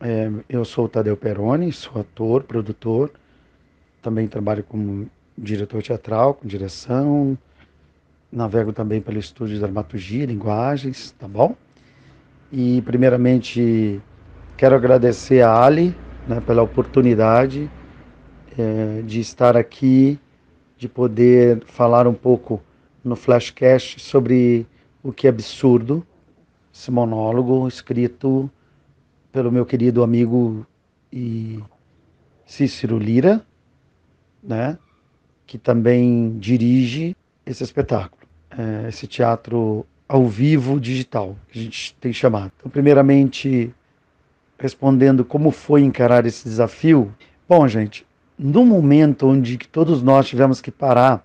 é, 0.00 0.30
eu 0.48 0.64
sou 0.64 0.86
o 0.86 0.88
Tadeu 0.88 1.14
Peroni, 1.14 1.70
sou 1.72 2.00
ator, 2.00 2.42
produtor, 2.44 3.10
também 4.00 4.26
trabalho 4.26 4.64
como 4.64 5.10
diretor 5.36 5.82
teatral, 5.82 6.32
com 6.32 6.48
direção, 6.48 7.36
navego 8.32 8.72
também 8.72 9.02
pelo 9.02 9.18
estúdio 9.18 9.56
de 9.56 9.60
dramaturgia, 9.60 10.24
linguagens, 10.24 11.14
tá 11.18 11.28
bom? 11.28 11.54
E 12.50 12.80
primeiramente 12.80 14.00
quero 14.56 14.74
agradecer 14.74 15.42
a 15.42 15.62
Ali 15.62 15.94
né, 16.26 16.40
pela 16.40 16.62
oportunidade 16.62 17.70
é, 18.58 19.02
de 19.02 19.20
estar 19.20 19.54
aqui, 19.54 20.18
de 20.78 20.88
poder 20.88 21.62
falar 21.66 22.06
um 22.06 22.14
pouco 22.14 22.62
no 23.04 23.16
Flashcast 23.16 24.00
sobre 24.00 24.66
o 25.02 25.12
que 25.12 25.26
é 25.26 25.30
absurdo, 25.30 26.06
esse 26.72 26.90
monólogo 26.90 27.66
escrito 27.66 28.50
pelo 29.30 29.50
meu 29.50 29.66
querido 29.66 30.02
amigo 30.02 30.66
e 31.12 31.60
Cícero 32.46 32.98
Lira, 32.98 33.44
né, 34.42 34.78
que 35.46 35.58
também 35.58 36.38
dirige 36.38 37.16
esse 37.44 37.62
espetáculo, 37.62 38.22
é, 38.50 38.88
esse 38.88 39.06
teatro 39.06 39.86
ao 40.08 40.26
vivo 40.28 40.78
digital, 40.78 41.36
que 41.48 41.58
a 41.58 41.62
gente 41.62 41.94
tem 41.94 42.12
chamado. 42.12 42.52
Então, 42.58 42.70
primeiramente, 42.70 43.74
respondendo 44.58 45.24
como 45.24 45.50
foi 45.50 45.82
encarar 45.82 46.26
esse 46.26 46.44
desafio. 46.44 47.14
Bom, 47.48 47.66
gente, 47.66 48.06
no 48.38 48.64
momento 48.64 49.26
onde 49.26 49.56
todos 49.56 50.02
nós 50.02 50.28
tivemos 50.28 50.60
que 50.60 50.70
parar, 50.70 51.24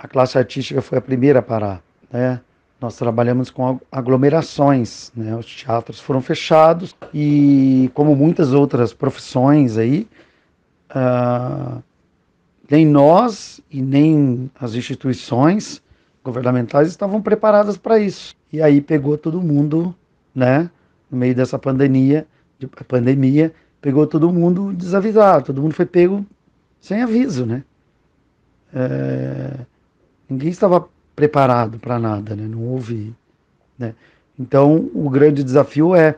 a 0.00 0.08
classe 0.08 0.38
artística 0.38 0.80
foi 0.80 0.98
a 0.98 1.00
primeira 1.00 1.40
a 1.40 1.42
parar, 1.42 1.82
né? 2.10 2.40
nós 2.80 2.96
trabalhamos 2.96 3.50
com 3.50 3.78
aglomerações, 3.92 5.12
né? 5.14 5.36
Os 5.36 5.44
teatros 5.44 6.00
foram 6.00 6.22
fechados 6.22 6.96
e, 7.12 7.90
como 7.92 8.16
muitas 8.16 8.54
outras 8.54 8.94
profissões 8.94 9.76
aí, 9.76 10.08
uh, 10.90 11.82
nem 12.70 12.86
nós 12.86 13.60
e 13.70 13.82
nem 13.82 14.50
as 14.58 14.74
instituições 14.74 15.82
governamentais 16.24 16.88
estavam 16.88 17.20
preparadas 17.20 17.76
para 17.76 17.98
isso. 17.98 18.34
E 18.50 18.62
aí 18.62 18.80
pegou 18.80 19.18
todo 19.18 19.42
mundo, 19.42 19.94
né? 20.34 20.70
No 21.10 21.18
meio 21.18 21.34
dessa 21.34 21.58
pandemia, 21.58 22.26
de, 22.58 22.66
pandemia, 22.66 23.52
pegou 23.82 24.06
todo 24.06 24.32
mundo 24.32 24.72
desavisado, 24.72 25.46
todo 25.46 25.60
mundo 25.60 25.74
foi 25.74 25.84
pego 25.84 26.24
sem 26.80 27.02
aviso, 27.02 27.44
né? 27.44 27.62
É, 28.72 29.66
ninguém 30.30 30.48
estava 30.48 30.88
preparado 31.14 31.78
para 31.78 31.98
nada, 31.98 32.36
né? 32.36 32.46
não 32.46 32.62
houve. 32.64 33.14
Né? 33.78 33.94
Então, 34.38 34.88
o 34.94 35.10
grande 35.10 35.44
desafio 35.44 35.94
é 35.94 36.16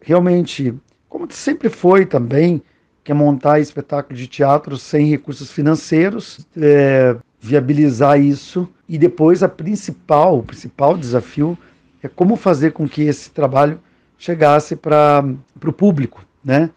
realmente, 0.00 0.74
como 1.08 1.30
sempre 1.30 1.68
foi 1.68 2.04
também, 2.04 2.62
que 3.02 3.12
é 3.12 3.14
montar 3.14 3.60
espetáculo 3.60 4.16
de 4.16 4.26
teatro 4.26 4.76
sem 4.76 5.06
recursos 5.06 5.50
financeiros, 5.50 6.46
é, 6.56 7.16
viabilizar 7.40 8.20
isso 8.20 8.68
e 8.88 8.98
depois 8.98 9.42
a 9.42 9.48
principal, 9.48 10.38
o 10.38 10.42
principal 10.42 10.96
desafio 10.96 11.56
é 12.02 12.08
como 12.08 12.36
fazer 12.36 12.72
com 12.72 12.88
que 12.88 13.02
esse 13.02 13.30
trabalho 13.30 13.80
chegasse 14.18 14.76
para 14.76 15.24
o 15.64 15.72
público, 15.72 16.24
né? 16.44 16.70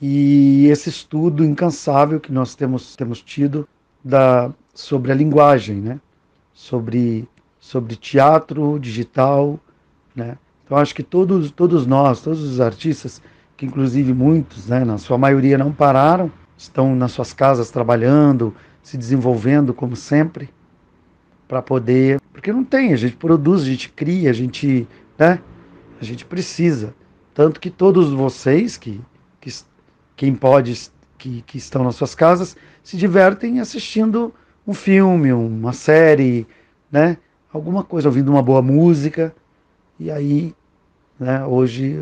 E 0.00 0.66
esse 0.66 0.88
estudo 0.88 1.44
incansável 1.44 2.18
que 2.20 2.32
nós 2.32 2.54
temos, 2.54 2.96
temos 2.96 3.22
tido 3.22 3.68
da, 4.04 4.52
sobre 4.74 5.12
a 5.12 5.14
linguagem, 5.14 5.76
né? 5.76 6.00
sobre, 6.54 7.28
sobre 7.58 7.96
teatro 7.96 8.78
digital, 8.78 9.58
né? 10.14 10.38
Então 10.64 10.78
acho 10.78 10.94
que 10.94 11.02
todos, 11.02 11.50
todos 11.50 11.84
nós, 11.86 12.22
todos 12.22 12.40
os 12.40 12.60
artistas, 12.60 13.20
que 13.56 13.66
inclusive 13.66 14.14
muitos, 14.14 14.68
né, 14.68 14.82
na 14.82 14.96
sua 14.96 15.18
maioria 15.18 15.58
não 15.58 15.72
pararam, 15.72 16.32
estão 16.56 16.96
nas 16.96 17.12
suas 17.12 17.34
casas 17.34 17.70
trabalhando, 17.70 18.54
se 18.82 18.96
desenvolvendo 18.96 19.74
como 19.74 19.94
sempre, 19.94 20.48
para 21.46 21.60
poder, 21.60 22.18
porque 22.32 22.52
não 22.52 22.64
tem, 22.64 22.94
a 22.94 22.96
gente 22.96 23.16
produz, 23.16 23.62
a 23.62 23.66
gente 23.66 23.90
cria, 23.90 24.30
a 24.30 24.32
gente, 24.32 24.88
né? 25.18 25.40
A 26.00 26.04
gente 26.04 26.24
precisa, 26.24 26.94
tanto 27.34 27.60
que 27.60 27.70
todos 27.70 28.10
vocês 28.10 28.76
que, 28.76 29.00
que 29.40 29.50
quem 30.16 30.34
pode 30.34 30.90
que, 31.18 31.42
que 31.42 31.58
estão 31.58 31.84
nas 31.84 31.96
suas 31.96 32.14
casas 32.14 32.56
se 32.82 32.96
divertem 32.96 33.60
assistindo 33.60 34.34
um 34.66 34.74
filme, 34.74 35.32
uma 35.32 35.72
série, 35.72 36.46
né? 36.90 37.18
Alguma 37.52 37.84
coisa, 37.84 38.08
ouvindo 38.08 38.30
uma 38.30 38.42
boa 38.42 38.62
música. 38.62 39.34
E 39.98 40.10
aí, 40.10 40.54
né, 41.18 41.44
hoje, 41.44 41.96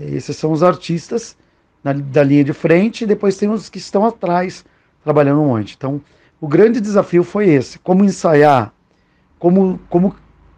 é, 0.00 0.04
esses 0.14 0.36
são 0.36 0.52
os 0.52 0.62
artistas 0.62 1.36
na, 1.82 1.92
da 1.92 2.22
linha 2.22 2.44
de 2.44 2.52
frente, 2.52 3.04
e 3.04 3.06
depois 3.06 3.36
tem 3.36 3.50
os 3.50 3.68
que 3.68 3.78
estão 3.78 4.06
atrás, 4.06 4.64
trabalhando 5.02 5.42
um 5.42 5.48
monte. 5.48 5.74
Então, 5.76 6.00
o 6.40 6.48
grande 6.48 6.80
desafio 6.80 7.24
foi 7.24 7.48
esse: 7.48 7.78
como 7.78 8.04
ensaiar, 8.04 8.72
como, 9.38 9.78
como, 9.88 10.14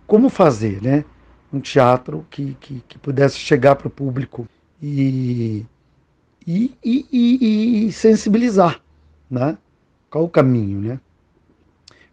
como 0.06 0.28
fazer, 0.28 0.82
né? 0.82 1.04
Um 1.52 1.60
teatro 1.60 2.26
que, 2.30 2.56
que, 2.60 2.82
que 2.88 2.98
pudesse 2.98 3.38
chegar 3.38 3.76
para 3.76 3.88
o 3.88 3.90
público 3.90 4.46
e, 4.82 5.64
e, 6.46 6.74
e, 6.84 7.86
e, 7.86 7.92
sensibilizar, 7.92 8.80
né? 9.30 9.56
Qual 10.10 10.24
o 10.24 10.28
caminho, 10.28 10.80
né? 10.80 11.00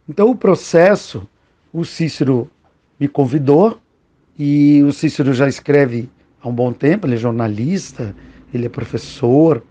Então, 0.08 0.30
o 0.30 0.36
processo, 0.36 1.28
o 1.72 1.86
Cícero 1.86 2.50
me 3.00 3.08
convidou, 3.08 3.80
e 4.38 4.84
o 4.84 4.92
Cícero 4.92 5.34
já 5.34 5.48
escreve 5.48 6.10
há 6.42 6.48
um 6.48 6.54
bom 6.54 6.74
tempo, 6.74 7.06
ele 7.06 7.16
é 7.16 7.18
jornalista, 7.18 8.16
ele 8.54 8.66
é 8.66 8.70
professor, 8.70 9.64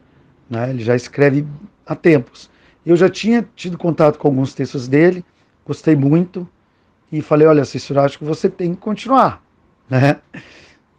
né? 0.49 0.71
ele 0.71 0.83
já 0.85 0.95
escreve 0.95 1.47
há 1.87 1.95
tempos. 1.95 2.51
Eu 2.85 2.97
já 2.97 3.09
tinha 3.09 3.47
tido 3.55 3.77
contato 3.77 4.19
com 4.19 4.29
alguns 4.29 4.55
textos 4.55 4.89
dele, 4.89 5.25
gostei 5.67 5.97
muito, 5.97 6.49
e 7.11 7.21
falei, 7.21 7.47
olha, 7.47 7.65
Cícero, 7.65 8.01
acho 8.01 8.19
que 8.19 8.25
você 8.25 8.49
tem 8.49 8.75
que 8.75 8.81
continuar. 8.81 9.43
Né? 9.91 10.19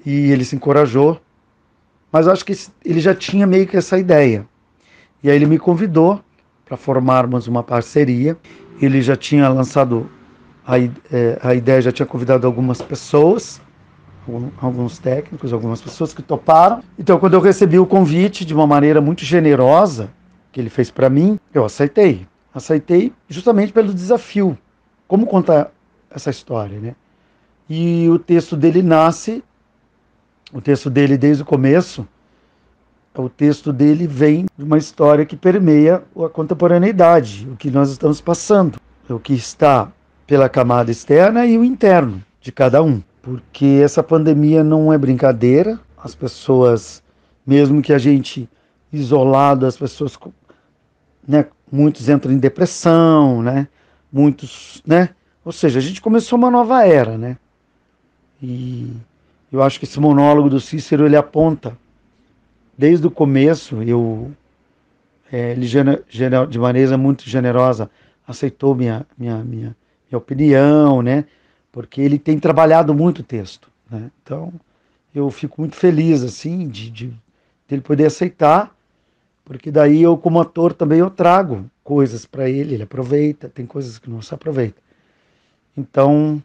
E 0.05 0.31
ele 0.31 0.45
se 0.45 0.55
encorajou, 0.55 1.19
mas 2.11 2.27
acho 2.27 2.45
que 2.45 2.53
ele 2.85 2.99
já 2.99 3.15
tinha 3.15 3.47
meio 3.47 3.65
que 3.65 3.77
essa 3.77 3.97
ideia. 3.97 4.45
E 5.23 5.29
aí 5.29 5.35
ele 5.35 5.45
me 5.45 5.57
convidou 5.57 6.23
para 6.65 6.77
formarmos 6.77 7.47
uma 7.47 7.63
parceria. 7.63 8.37
Ele 8.81 9.01
já 9.01 9.15
tinha 9.15 9.47
lançado 9.49 10.09
a, 10.65 10.79
é, 10.79 11.39
a 11.41 11.53
ideia, 11.53 11.81
já 11.81 11.91
tinha 11.91 12.05
convidado 12.05 12.47
algumas 12.47 12.81
pessoas, 12.81 13.61
alguns 14.61 14.99
técnicos, 14.99 15.51
algumas 15.51 15.81
pessoas 15.81 16.13
que 16.13 16.21
toparam. 16.21 16.81
Então, 16.97 17.19
quando 17.19 17.33
eu 17.33 17.41
recebi 17.41 17.77
o 17.77 17.85
convite 17.85 18.45
de 18.45 18.53
uma 18.53 18.65
maneira 18.65 19.01
muito 19.01 19.25
generosa 19.25 20.09
que 20.51 20.59
ele 20.59 20.69
fez 20.69 20.89
para 20.89 21.09
mim, 21.09 21.39
eu 21.53 21.65
aceitei. 21.65 22.25
Aceitei 22.53 23.11
justamente 23.27 23.73
pelo 23.73 23.93
desafio. 23.93 24.57
Como 25.07 25.25
contar 25.25 25.71
essa 26.09 26.29
história, 26.29 26.79
né? 26.79 26.95
E 27.69 28.07
o 28.09 28.19
texto 28.19 28.55
dele 28.55 28.81
nasce, 28.81 29.43
o 30.53 30.61
texto 30.61 30.89
dele 30.89 31.17
desde 31.17 31.43
o 31.43 31.45
começo, 31.45 32.07
o 33.21 33.29
texto 33.29 33.71
dele 33.71 34.07
vem 34.07 34.45
de 34.57 34.63
uma 34.63 34.77
história 34.77 35.25
que 35.25 35.35
permeia 35.35 36.03
a 36.17 36.29
contemporaneidade, 36.29 37.47
o 37.51 37.55
que 37.55 37.69
nós 37.69 37.91
estamos 37.91 38.19
passando, 38.19 38.79
o 39.09 39.19
que 39.19 39.33
está 39.33 39.91
pela 40.25 40.49
camada 40.49 40.89
externa 40.89 41.45
e 41.45 41.57
o 41.57 41.63
interno 41.63 42.23
de 42.41 42.51
cada 42.51 42.81
um 42.81 43.01
porque 43.23 43.79
essa 43.81 44.03
pandemia 44.03 44.63
não 44.63 44.91
é 44.91 44.97
brincadeira. 44.97 45.79
As 45.97 46.13
pessoas, 46.13 47.01
mesmo 47.47 47.81
que 47.81 47.93
a 47.93 47.97
gente 47.97 48.47
isolado, 48.91 49.65
as 49.65 49.77
pessoas, 49.77 50.19
né, 51.25 51.45
muitos 51.71 52.09
entram 52.09 52.33
em 52.33 52.37
depressão, 52.37 53.41
né? 53.41 53.67
Muitos, 54.11 54.83
né? 54.85 55.09
Ou 55.43 55.53
seja, 55.53 55.79
a 55.79 55.81
gente 55.81 56.01
começou 56.01 56.37
uma 56.37 56.51
nova 56.51 56.85
era, 56.85 57.17
né? 57.17 57.37
E 58.41 58.91
eu 59.49 59.63
acho 59.63 59.79
que 59.79 59.85
esse 59.85 59.99
monólogo 59.99 60.49
do 60.49 60.59
Cícero 60.59 61.05
ele 61.05 61.15
aponta 61.15 61.77
desde 62.77 63.05
o 63.07 63.11
começo. 63.11 63.81
Eu 63.83 64.31
é, 65.31 65.51
ele 65.51 65.67
de 66.49 66.59
maneira 66.59 66.97
muito 66.97 67.27
generosa 67.29 67.89
aceitou 68.27 68.75
minha 68.75 69.05
minha 69.17 69.43
minha, 69.43 69.75
minha 70.09 70.17
opinião, 70.17 71.01
né? 71.01 71.25
porque 71.73 71.99
ele 71.99 72.19
tem 72.19 72.37
trabalhado 72.39 72.93
muito 72.93 73.19
o 73.19 73.23
texto. 73.23 73.67
Né? 73.89 74.11
Então, 74.21 74.53
eu 75.13 75.29
fico 75.31 75.59
muito 75.59 75.75
feliz 75.75 76.21
assim 76.23 76.67
de, 76.67 76.89
de, 76.91 77.13
ele 77.69 77.81
poder 77.81 78.05
aceitar, 78.05 78.73
porque 79.43 79.71
daí 79.71 80.03
eu 80.03 80.15
como 80.15 80.39
ator 80.39 80.71
também 80.71 80.99
eu 80.99 81.09
trago 81.09 81.65
coisas 81.83 82.27
para 82.27 82.47
ele, 82.47 82.75
ele 82.75 82.83
aproveita, 82.83 83.49
tem 83.49 83.65
coisas 83.65 83.97
que 83.97 84.07
não 84.07 84.21
se 84.21 84.33
aproveita. 84.35 84.79
Então, 85.75 86.41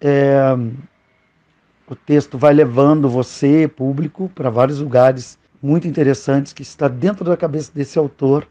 é, 0.00 0.38
o 1.88 1.94
texto 1.94 2.36
vai 2.36 2.52
levando 2.52 3.08
você, 3.08 3.68
público, 3.68 4.30
para 4.34 4.50
vários 4.50 4.80
lugares 4.80 5.38
muito 5.62 5.86
interessantes 5.86 6.52
que 6.52 6.62
está 6.62 6.88
dentro 6.88 7.24
da 7.24 7.36
cabeça 7.36 7.70
desse 7.74 7.98
autor, 7.98 8.46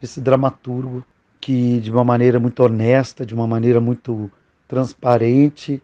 desse 0.00 0.20
dramaturgo, 0.20 1.04
que 1.40 1.80
de 1.80 1.90
uma 1.90 2.04
maneira 2.04 2.38
muito 2.38 2.62
honesta, 2.62 3.24
de 3.24 3.34
uma 3.34 3.46
maneira 3.46 3.80
muito 3.80 4.30
transparente, 4.68 5.82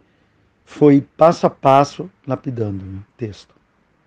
foi 0.63 1.01
passo 1.15 1.47
a 1.47 1.49
passo 1.49 2.09
lapidando 2.25 2.83
o 2.83 3.03
texto. 3.17 3.55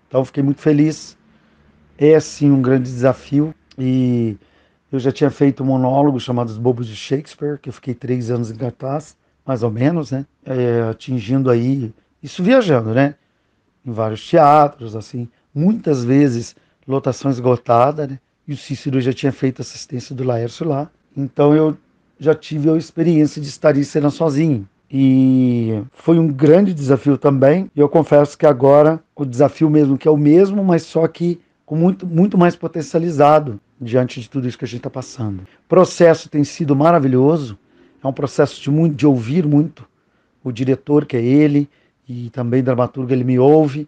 Então 0.07 0.23
fiquei 0.23 0.43
muito 0.43 0.61
feliz. 0.61 1.17
É 1.97 2.19
sim 2.19 2.51
um 2.51 2.61
grande 2.61 2.89
desafio 2.89 3.53
e 3.77 4.37
eu 4.91 4.99
já 4.99 5.11
tinha 5.11 5.29
feito 5.29 5.63
um 5.63 5.67
monólogo 5.67 6.19
chamado 6.19 6.49
Os 6.49 6.57
Bobos 6.57 6.87
de 6.87 6.95
Shakespeare, 6.95 7.57
que 7.59 7.69
eu 7.69 7.73
fiquei 7.73 7.93
três 7.93 8.29
anos 8.29 8.51
em 8.51 8.55
cartaz, 8.55 9.15
mais 9.45 9.63
ou 9.63 9.71
menos, 9.71 10.11
né? 10.11 10.25
É, 10.45 10.81
atingindo 10.89 11.49
aí, 11.49 11.93
isso 12.21 12.43
viajando, 12.43 12.93
né? 12.93 13.15
Em 13.85 13.91
vários 13.91 14.27
teatros, 14.27 14.95
assim, 14.95 15.27
muitas 15.53 16.03
vezes 16.03 16.55
lotação 16.87 17.31
esgotada, 17.31 18.07
né? 18.07 18.19
E 18.47 18.53
o 18.53 18.57
Cícero 18.57 18.99
já 18.99 19.13
tinha 19.13 19.31
feito 19.31 19.61
assistência 19.61 20.15
do 20.15 20.23
Laércio 20.23 20.67
lá. 20.67 20.89
Então 21.15 21.55
eu 21.55 21.77
já 22.19 22.35
tive 22.35 22.69
a 22.69 22.77
experiência 22.77 23.41
de 23.41 23.47
estar 23.47 23.77
em 23.77 23.83
cena 23.83 24.09
sozinho. 24.09 24.67
E 24.89 25.81
foi 25.93 26.19
um 26.19 26.27
grande 26.27 26.73
desafio 26.73 27.17
também. 27.17 27.71
E 27.75 27.79
eu 27.79 27.87
confesso 27.87 28.37
que 28.37 28.45
agora 28.45 29.01
o 29.15 29.25
desafio 29.25 29.69
mesmo 29.69 29.97
que 29.97 30.07
é 30.07 30.11
o 30.11 30.17
mesmo, 30.17 30.63
mas 30.63 30.83
só 30.83 31.07
que 31.07 31.39
com 31.65 31.75
muito, 31.75 32.05
muito 32.05 32.37
mais 32.37 32.55
potencializado 32.55 33.59
diante 33.79 34.19
de 34.19 34.29
tudo 34.29 34.47
isso 34.47 34.57
que 34.57 34.65
a 34.65 34.67
gente 34.67 34.79
está 34.79 34.89
passando. 34.89 35.41
O 35.41 35.69
processo 35.69 36.27
tem 36.29 36.43
sido 36.43 36.75
maravilhoso. 36.75 37.57
É 38.03 38.07
um 38.07 38.11
processo 38.13 38.61
de, 38.61 38.69
muito, 38.69 38.95
de 38.95 39.07
ouvir 39.07 39.45
muito 39.47 39.87
o 40.43 40.51
diretor, 40.51 41.05
que 41.05 41.15
é 41.15 41.23
ele, 41.23 41.69
e 42.07 42.29
também 42.29 42.63
dramaturgo, 42.63 43.11
ele 43.11 43.23
me 43.23 43.39
ouve. 43.39 43.87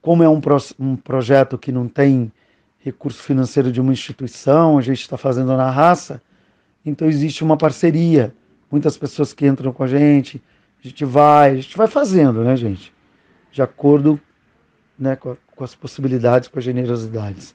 Como 0.00 0.22
é 0.22 0.28
um, 0.28 0.40
pro, 0.40 0.56
um 0.78 0.96
projeto 0.96 1.58
que 1.58 1.72
não 1.72 1.88
tem 1.88 2.32
recurso 2.78 3.22
financeiro 3.22 3.72
de 3.72 3.80
uma 3.80 3.92
instituição, 3.92 4.78
a 4.78 4.82
gente 4.82 5.00
está 5.00 5.16
fazendo 5.16 5.56
na 5.56 5.70
raça, 5.70 6.22
então 6.84 7.08
existe 7.08 7.42
uma 7.42 7.56
parceria, 7.56 8.32
muitas 8.70 8.96
pessoas 8.96 9.32
que 9.32 9.44
entram 9.44 9.72
com 9.72 9.82
a 9.82 9.88
gente, 9.88 10.40
a 10.84 10.86
gente 10.86 11.04
vai, 11.04 11.50
a 11.50 11.56
gente 11.56 11.76
vai 11.76 11.88
fazendo, 11.88 12.44
né, 12.44 12.56
gente? 12.56 12.92
De 13.50 13.60
acordo 13.60 14.20
né, 14.96 15.16
com, 15.16 15.36
com 15.54 15.64
as 15.64 15.74
possibilidades, 15.74 16.48
com 16.48 16.58
as 16.58 16.64
generosidades. 16.64 17.54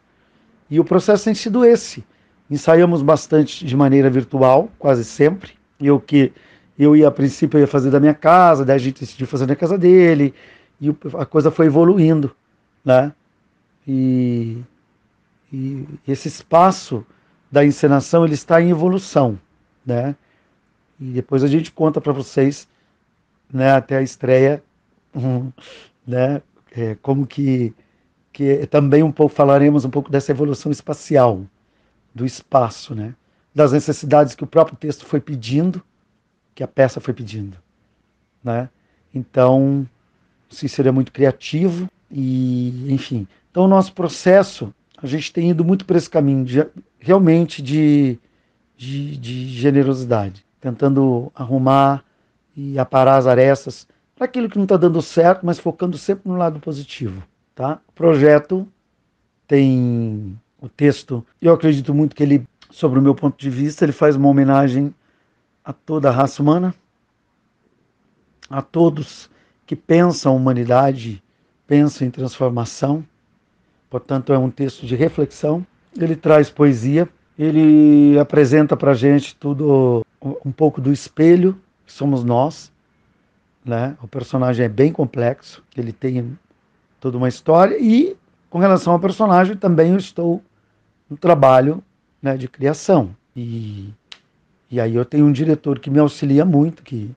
E 0.69 0.79
o 0.79 0.83
processo 0.83 1.25
tem 1.25 1.33
sido 1.33 1.63
esse. 1.63 2.03
Ensaiamos 2.49 3.01
bastante 3.01 3.65
de 3.65 3.77
maneira 3.77 4.09
virtual, 4.09 4.69
quase 4.77 5.05
sempre. 5.05 5.53
Eu 5.79 5.99
que 5.99 6.33
eu 6.83 6.95
ia 6.95 7.07
a 7.07 7.11
princípio 7.11 7.57
eu 7.57 7.61
ia 7.61 7.67
fazer 7.67 7.91
da 7.91 7.99
minha 7.99 8.13
casa, 8.13 8.65
daí 8.65 8.75
a 8.75 8.79
gente 8.79 9.01
decidiu 9.01 9.27
fazer 9.27 9.47
na 9.47 9.55
casa 9.55 9.77
dele 9.77 10.33
e 10.79 10.89
a 11.17 11.25
coisa 11.25 11.51
foi 11.51 11.67
evoluindo, 11.67 12.35
né? 12.83 13.13
E, 13.87 14.63
e 15.51 15.85
esse 16.07 16.27
espaço 16.27 17.05
da 17.51 17.63
encenação 17.65 18.25
ele 18.25 18.33
está 18.33 18.61
em 18.61 18.69
evolução, 18.69 19.39
né? 19.85 20.15
E 20.99 21.05
depois 21.05 21.43
a 21.43 21.47
gente 21.47 21.71
conta 21.71 21.99
para 21.99 22.13
vocês, 22.13 22.67
né, 23.51 23.71
até 23.71 23.97
a 23.97 24.01
estreia, 24.01 24.63
né, 26.05 26.41
é, 26.71 26.95
como 27.01 27.27
que 27.27 27.73
que 28.33 28.65
também 28.67 29.03
um 29.03 29.11
pouco 29.11 29.35
falaremos 29.35 29.83
um 29.83 29.89
pouco 29.89 30.09
dessa 30.09 30.31
evolução 30.31 30.71
espacial 30.71 31.45
do 32.15 32.25
espaço, 32.25 32.95
né? 32.95 33.13
Das 33.53 33.73
necessidades 33.73 34.35
que 34.35 34.43
o 34.43 34.47
próprio 34.47 34.77
texto 34.77 35.05
foi 35.05 35.19
pedindo, 35.19 35.83
que 36.53 36.63
a 36.63 36.67
peça 36.67 36.99
foi 36.99 37.13
pedindo, 37.13 37.57
né? 38.43 38.69
Então, 39.13 39.87
Cícero 40.49 40.89
é 40.89 40.91
muito 40.91 41.11
criativo 41.11 41.89
e, 42.09 42.93
enfim. 42.93 43.27
Então, 43.49 43.65
o 43.65 43.67
nosso 43.67 43.93
processo, 43.93 44.73
a 45.01 45.07
gente 45.07 45.31
tem 45.31 45.49
ido 45.49 45.63
muito 45.63 45.85
por 45.85 45.95
esse 45.95 46.09
caminho 46.09 46.45
de 46.45 46.65
realmente 46.99 47.61
de, 47.61 48.17
de, 48.77 49.17
de 49.17 49.47
generosidade, 49.47 50.45
tentando 50.59 51.31
arrumar 51.35 52.03
e 52.55 52.77
aparar 52.79 53.17
as 53.17 53.27
arestas 53.27 53.87
para 54.15 54.25
aquilo 54.25 54.49
que 54.49 54.57
não 54.57 54.65
está 54.65 54.77
dando 54.77 55.01
certo, 55.01 55.45
mas 55.45 55.59
focando 55.59 55.97
sempre 55.97 56.29
no 56.29 56.37
lado 56.37 56.59
positivo. 56.59 57.23
Tá? 57.55 57.79
O 57.87 57.91
projeto 57.91 58.67
tem 59.47 60.39
O 60.61 60.69
texto, 60.69 61.25
eu 61.41 61.53
acredito 61.53 61.93
muito 61.93 62.15
que 62.15 62.23
ele, 62.23 62.47
sobre 62.69 62.99
o 62.99 63.01
meu 63.01 63.15
ponto 63.15 63.37
de 63.37 63.49
vista, 63.49 63.83
ele 63.83 63.91
faz 63.91 64.15
uma 64.15 64.29
homenagem 64.29 64.93
a 65.63 65.73
toda 65.73 66.09
a 66.09 66.11
raça 66.11 66.41
humana, 66.41 66.73
a 68.49 68.61
todos 68.61 69.29
que 69.65 69.75
pensam 69.75 70.33
a 70.33 70.35
humanidade, 70.35 71.23
pensam 71.67 72.07
em 72.07 72.11
transformação. 72.11 73.05
Portanto, 73.89 74.33
é 74.33 74.37
um 74.37 74.49
texto 74.49 74.85
de 74.85 74.95
reflexão. 74.95 75.65
Ele 75.97 76.15
traz 76.15 76.49
poesia, 76.49 77.07
ele 77.37 78.17
apresenta 78.19 78.75
para 78.75 78.91
a 78.91 78.95
gente 78.95 79.35
tudo 79.35 80.05
um 80.45 80.51
pouco 80.51 80.81
do 80.81 80.91
espelho 80.91 81.59
que 81.85 81.91
somos 81.91 82.23
nós. 82.23 82.71
Né? 83.63 83.95
O 84.01 84.07
personagem 84.07 84.65
é 84.65 84.69
bem 84.69 84.91
complexo, 84.91 85.63
ele 85.77 85.93
tem 85.93 86.37
toda 86.99 87.17
uma 87.17 87.29
história 87.29 87.77
e 87.79 88.17
com 88.49 88.59
relação 88.59 88.93
ao 88.93 88.99
personagem 88.99 89.55
também 89.55 89.91
eu 89.91 89.97
estou 89.97 90.41
no 91.09 91.15
trabalho 91.15 91.83
né, 92.21 92.35
de 92.35 92.47
criação 92.47 93.15
e, 93.35 93.93
e 94.71 94.79
aí 94.79 94.95
eu 94.95 95.03
tenho 95.03 95.25
um 95.25 95.31
diretor 95.31 95.79
que 95.79 95.89
me 95.89 95.99
auxilia 95.99 96.45
muito, 96.45 96.81
que, 96.81 97.11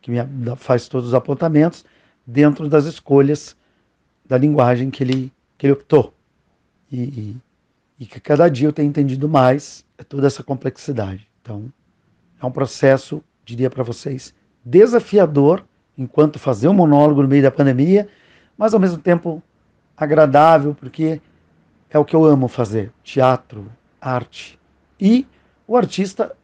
que 0.00 0.10
me 0.10 0.18
faz 0.56 0.88
todos 0.88 1.08
os 1.08 1.14
apontamentos 1.14 1.84
dentro 2.26 2.66
das 2.66 2.86
escolhas 2.86 3.54
da 4.24 4.38
linguagem 4.38 4.90
que 4.90 5.04
ele, 5.04 5.32
que 5.58 5.66
ele 5.66 5.74
optou. 5.74 6.14
E, 6.90 7.02
e, 7.02 7.36
e 8.00 8.06
que 8.06 8.18
cada 8.18 8.48
dia 8.48 8.68
eu 8.68 8.72
tenho 8.72 8.88
entendido 8.88 9.28
mais 9.28 9.84
toda 10.08 10.26
essa 10.26 10.42
complexidade. 10.42 11.28
Então, 11.42 11.70
é 12.40 12.46
um 12.46 12.50
processo, 12.50 13.22
diria 13.44 13.68
para 13.68 13.82
vocês, 13.82 14.34
desafiador 14.64 15.62
enquanto 15.96 16.38
fazer 16.38 16.68
um 16.68 16.74
monólogo 16.74 17.22
no 17.22 17.28
meio 17.28 17.42
da 17.42 17.50
pandemia, 17.50 18.08
mas 18.56 18.72
ao 18.72 18.80
mesmo 18.80 18.98
tempo 18.98 19.42
agradável, 19.94 20.74
porque 20.74 21.20
é 21.90 21.98
o 21.98 22.04
que 22.04 22.16
eu 22.16 22.24
amo 22.24 22.48
fazer: 22.48 22.90
teatro, 23.02 23.70
arte. 24.00 24.58
E 24.98 25.26
o 25.66 25.76
artista, 25.76 26.34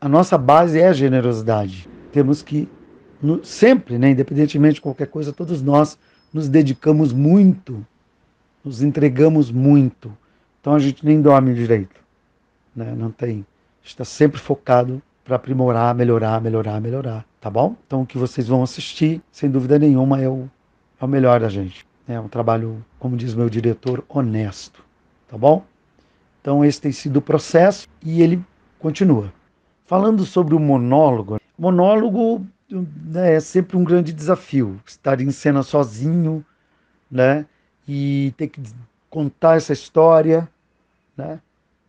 a 0.00 0.08
nossa 0.08 0.38
base 0.38 0.80
é 0.80 0.88
a 0.88 0.92
generosidade. 0.92 1.88
Temos 2.10 2.42
que, 2.42 2.68
sempre, 3.42 3.98
né, 3.98 4.10
independentemente 4.10 4.76
de 4.76 4.80
qualquer 4.80 5.08
coisa, 5.08 5.32
todos 5.32 5.60
nós 5.60 5.98
nos 6.32 6.48
dedicamos 6.48 7.12
muito, 7.12 7.84
nos 8.64 8.82
entregamos 8.82 9.50
muito. 9.50 10.16
Então 10.60 10.74
a 10.74 10.78
gente 10.78 11.04
nem 11.04 11.20
dorme 11.20 11.54
direito. 11.54 12.00
Né? 12.74 12.94
Não 12.96 13.10
tem. 13.10 13.44
está 13.82 14.04
sempre 14.04 14.40
focado 14.40 15.02
para 15.22 15.36
aprimorar, 15.36 15.94
melhorar, 15.94 16.40
melhorar, 16.40 16.80
melhorar, 16.80 17.26
tá 17.40 17.50
bom? 17.50 17.76
Então 17.86 18.02
o 18.02 18.06
que 18.06 18.16
vocês 18.16 18.48
vão 18.48 18.62
assistir, 18.62 19.20
sem 19.30 19.50
dúvida 19.50 19.78
nenhuma, 19.78 20.20
é 20.20 20.28
o, 20.28 20.48
é 21.00 21.04
o 21.04 21.08
melhor 21.08 21.40
da 21.40 21.48
gente. 21.48 21.86
É 22.08 22.18
um 22.18 22.28
trabalho, 22.28 22.84
como 22.98 23.16
diz 23.16 23.34
meu 23.34 23.48
diretor, 23.48 24.02
honesto, 24.08 24.82
tá 25.28 25.36
bom? 25.36 25.64
Então 26.40 26.64
esse 26.64 26.80
tem 26.80 26.90
sido 26.90 27.18
o 27.18 27.22
processo 27.22 27.86
e 28.02 28.22
ele 28.22 28.42
continua. 28.78 29.32
Falando 29.90 30.24
sobre 30.24 30.54
o 30.54 30.60
monólogo, 30.60 31.40
monólogo 31.58 32.46
né, 32.70 33.34
é 33.34 33.40
sempre 33.40 33.76
um 33.76 33.82
grande 33.82 34.12
desafio, 34.12 34.80
estar 34.86 35.20
em 35.20 35.32
cena 35.32 35.64
sozinho, 35.64 36.46
né? 37.10 37.44
E 37.88 38.32
ter 38.36 38.46
que 38.46 38.62
contar 39.10 39.56
essa 39.56 39.72
história, 39.72 40.48
né? 41.16 41.40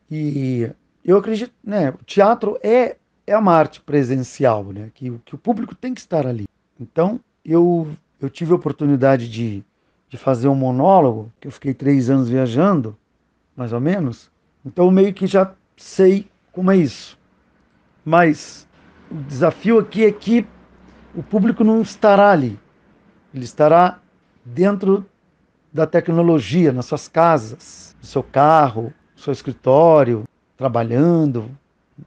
E 0.10 0.68
eu 1.06 1.16
acredito, 1.16 1.54
né? 1.64 1.92
O 1.92 2.04
teatro 2.04 2.58
é 2.64 2.98
é 3.28 3.38
uma 3.38 3.54
arte 3.54 3.80
presencial, 3.80 4.64
né? 4.64 4.90
Que, 4.96 5.12
que 5.24 5.36
o 5.36 5.38
público 5.38 5.76
tem 5.76 5.94
que 5.94 6.02
estar 6.02 6.26
ali. 6.26 6.46
Então, 6.80 7.20
eu, 7.46 7.88
eu 8.20 8.32
tive 8.32 8.52
a 8.52 8.56
oportunidade 8.56 9.30
de, 9.30 9.64
de 10.10 10.18
fazer 10.18 10.48
um 10.48 10.56
monólogo, 10.56 11.32
que 11.40 11.48
eu 11.48 11.52
fiquei 11.52 11.76
três 11.76 12.10
anos 12.10 12.30
viajando, 12.30 12.98
mais 13.56 13.72
ou 13.72 13.80
menos. 13.80 14.32
Então, 14.66 14.90
meio 14.90 15.14
que 15.14 15.28
já 15.28 15.54
sei 15.78 16.28
como 16.52 16.72
é 16.72 16.78
isso. 16.78 17.21
Mas 18.04 18.68
o 19.10 19.16
desafio 19.16 19.80
aqui 19.80 20.06
é 20.06 20.12
que 20.12 20.46
o 21.16 21.22
público 21.22 21.64
não 21.64 21.82
estará 21.82 22.32
ali. 22.32 22.60
Ele 23.34 23.46
estará 23.46 24.00
dentro 24.44 25.06
da 25.72 25.86
tecnologia, 25.86 26.72
nas 26.72 26.86
suas 26.86 27.08
casas, 27.08 27.96
no 28.02 28.08
seu 28.08 28.24
carro, 28.24 28.94
no 29.16 29.22
seu 29.22 29.32
escritório, 29.32 30.24
trabalhando, 30.58 31.50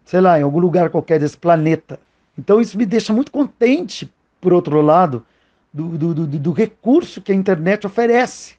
sei 0.05 0.21
lá, 0.21 0.39
em 0.39 0.43
algum 0.43 0.59
lugar 0.59 0.91
qualquer 0.91 1.19
desse 1.19 1.37
planeta. 1.37 1.99
Então 2.39 2.61
isso 2.61 2.77
me 2.77 2.85
deixa 2.85 3.13
muito 3.13 3.33
contente, 3.33 4.13
por 4.41 4.53
outro 4.53 4.81
lado, 4.81 5.25
do, 5.73 5.97
do, 5.97 6.15
do, 6.15 6.27
do 6.27 6.53
recurso 6.53 7.21
que 7.23 7.33
a 7.33 7.35
internet 7.35 7.87
oferece. 7.87 8.57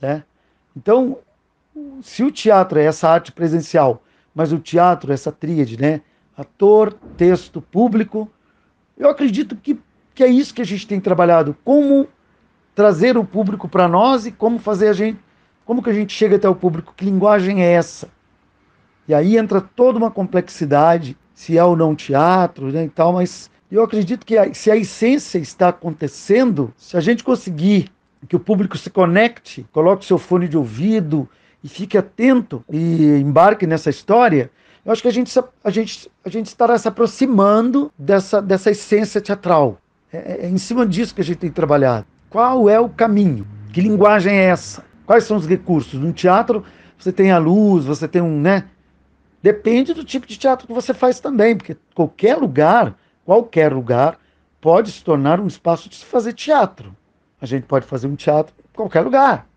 Né? 0.00 0.24
Então, 0.76 1.18
se 2.02 2.22
o 2.22 2.30
teatro 2.30 2.78
é 2.78 2.84
essa 2.84 3.08
arte 3.08 3.32
presencial, 3.32 4.02
mas 4.34 4.52
o 4.52 4.58
teatro 4.58 5.10
é 5.10 5.14
essa 5.14 5.30
tríade, 5.30 5.78
né? 5.78 6.00
Ator, 6.36 6.92
texto, 7.16 7.60
público, 7.60 8.30
eu 8.96 9.08
acredito 9.08 9.56
que, 9.56 9.78
que 10.14 10.22
é 10.22 10.28
isso 10.28 10.54
que 10.54 10.62
a 10.62 10.66
gente 10.66 10.86
tem 10.86 11.00
trabalhado. 11.00 11.56
Como 11.64 12.08
trazer 12.74 13.16
o 13.16 13.24
público 13.24 13.68
para 13.68 13.88
nós 13.88 14.26
e 14.26 14.32
como 14.32 14.58
fazer 14.58 14.88
a 14.88 14.92
gente, 14.92 15.18
como 15.64 15.82
que 15.82 15.90
a 15.90 15.94
gente 15.94 16.12
chega 16.12 16.36
até 16.36 16.48
o 16.48 16.54
público, 16.54 16.94
que 16.96 17.04
linguagem 17.04 17.62
é 17.62 17.72
essa? 17.72 18.08
E 19.06 19.14
aí 19.14 19.36
entra 19.36 19.60
toda 19.60 19.98
uma 19.98 20.10
complexidade, 20.10 21.16
se 21.34 21.58
é 21.58 21.64
ou 21.64 21.76
não 21.76 21.94
teatro 21.94 22.70
né, 22.70 22.84
e 22.84 22.88
tal, 22.88 23.12
mas 23.12 23.50
eu 23.70 23.82
acredito 23.82 24.24
que 24.24 24.36
a, 24.36 24.52
se 24.54 24.70
a 24.70 24.76
essência 24.76 25.38
está 25.38 25.68
acontecendo, 25.68 26.72
se 26.76 26.96
a 26.96 27.00
gente 27.00 27.24
conseguir 27.24 27.90
que 28.28 28.36
o 28.36 28.40
público 28.40 28.78
se 28.78 28.90
conecte, 28.90 29.66
coloque 29.72 30.04
seu 30.04 30.18
fone 30.18 30.46
de 30.46 30.56
ouvido 30.56 31.28
e 31.64 31.68
fique 31.68 31.98
atento 31.98 32.64
e 32.70 33.16
embarque 33.16 33.66
nessa 33.66 33.90
história, 33.90 34.50
eu 34.84 34.92
acho 34.92 35.02
que 35.02 35.08
a 35.08 35.12
gente, 35.12 35.32
a 35.62 35.70
gente, 35.70 36.10
a 36.24 36.28
gente 36.28 36.46
estará 36.46 36.76
se 36.76 36.88
aproximando 36.88 37.92
dessa, 37.98 38.42
dessa 38.42 38.70
essência 38.70 39.20
teatral. 39.20 39.78
É, 40.12 40.18
é, 40.18 40.46
é 40.46 40.48
em 40.48 40.58
cima 40.58 40.86
disso 40.86 41.14
que 41.14 41.20
a 41.20 41.24
gente 41.24 41.38
tem 41.38 41.50
trabalhado. 41.50 42.06
Qual 42.28 42.68
é 42.68 42.80
o 42.80 42.88
caminho? 42.88 43.46
Que 43.72 43.80
linguagem 43.80 44.34
é 44.36 44.44
essa? 44.44 44.84
Quais 45.06 45.24
são 45.24 45.36
os 45.36 45.46
recursos? 45.46 46.00
No 46.00 46.12
teatro, 46.12 46.64
você 46.98 47.12
tem 47.12 47.30
a 47.30 47.38
luz, 47.38 47.84
você 47.84 48.08
tem 48.08 48.22
um, 48.22 48.40
né, 48.40 48.64
Depende 49.42 49.92
do 49.92 50.04
tipo 50.04 50.24
de 50.24 50.38
teatro 50.38 50.68
que 50.68 50.72
você 50.72 50.94
faz 50.94 51.18
também, 51.18 51.56
porque 51.56 51.76
qualquer 51.94 52.36
lugar, 52.36 52.96
qualquer 53.24 53.72
lugar, 53.72 54.16
pode 54.60 54.92
se 54.92 55.02
tornar 55.02 55.40
um 55.40 55.48
espaço 55.48 55.88
de 55.88 55.96
se 55.96 56.04
fazer 56.04 56.32
teatro. 56.32 56.96
A 57.40 57.46
gente 57.46 57.64
pode 57.66 57.84
fazer 57.84 58.06
um 58.06 58.14
teatro 58.14 58.54
em 58.60 58.76
qualquer 58.76 59.00
lugar. 59.00 59.48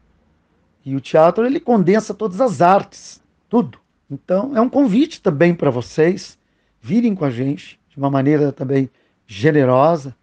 E 0.83 0.95
o 0.95 0.99
teatro 0.99 1.45
ele 1.45 1.59
condensa 1.59 2.15
todas 2.15 2.41
as 2.41 2.63
artes, 2.63 3.23
tudo. 3.47 3.77
Então 4.09 4.55
é 4.55 4.61
um 4.61 4.69
convite 4.69 5.21
também 5.21 5.53
para 5.53 5.69
vocês 5.69 6.37
virem 6.81 7.15
com 7.15 7.25
a 7.25 7.31
gente 7.31 7.79
de 7.89 7.97
uma 7.97 8.09
maneira 8.09 8.51
também 8.51 8.89
generosa, 9.25 10.15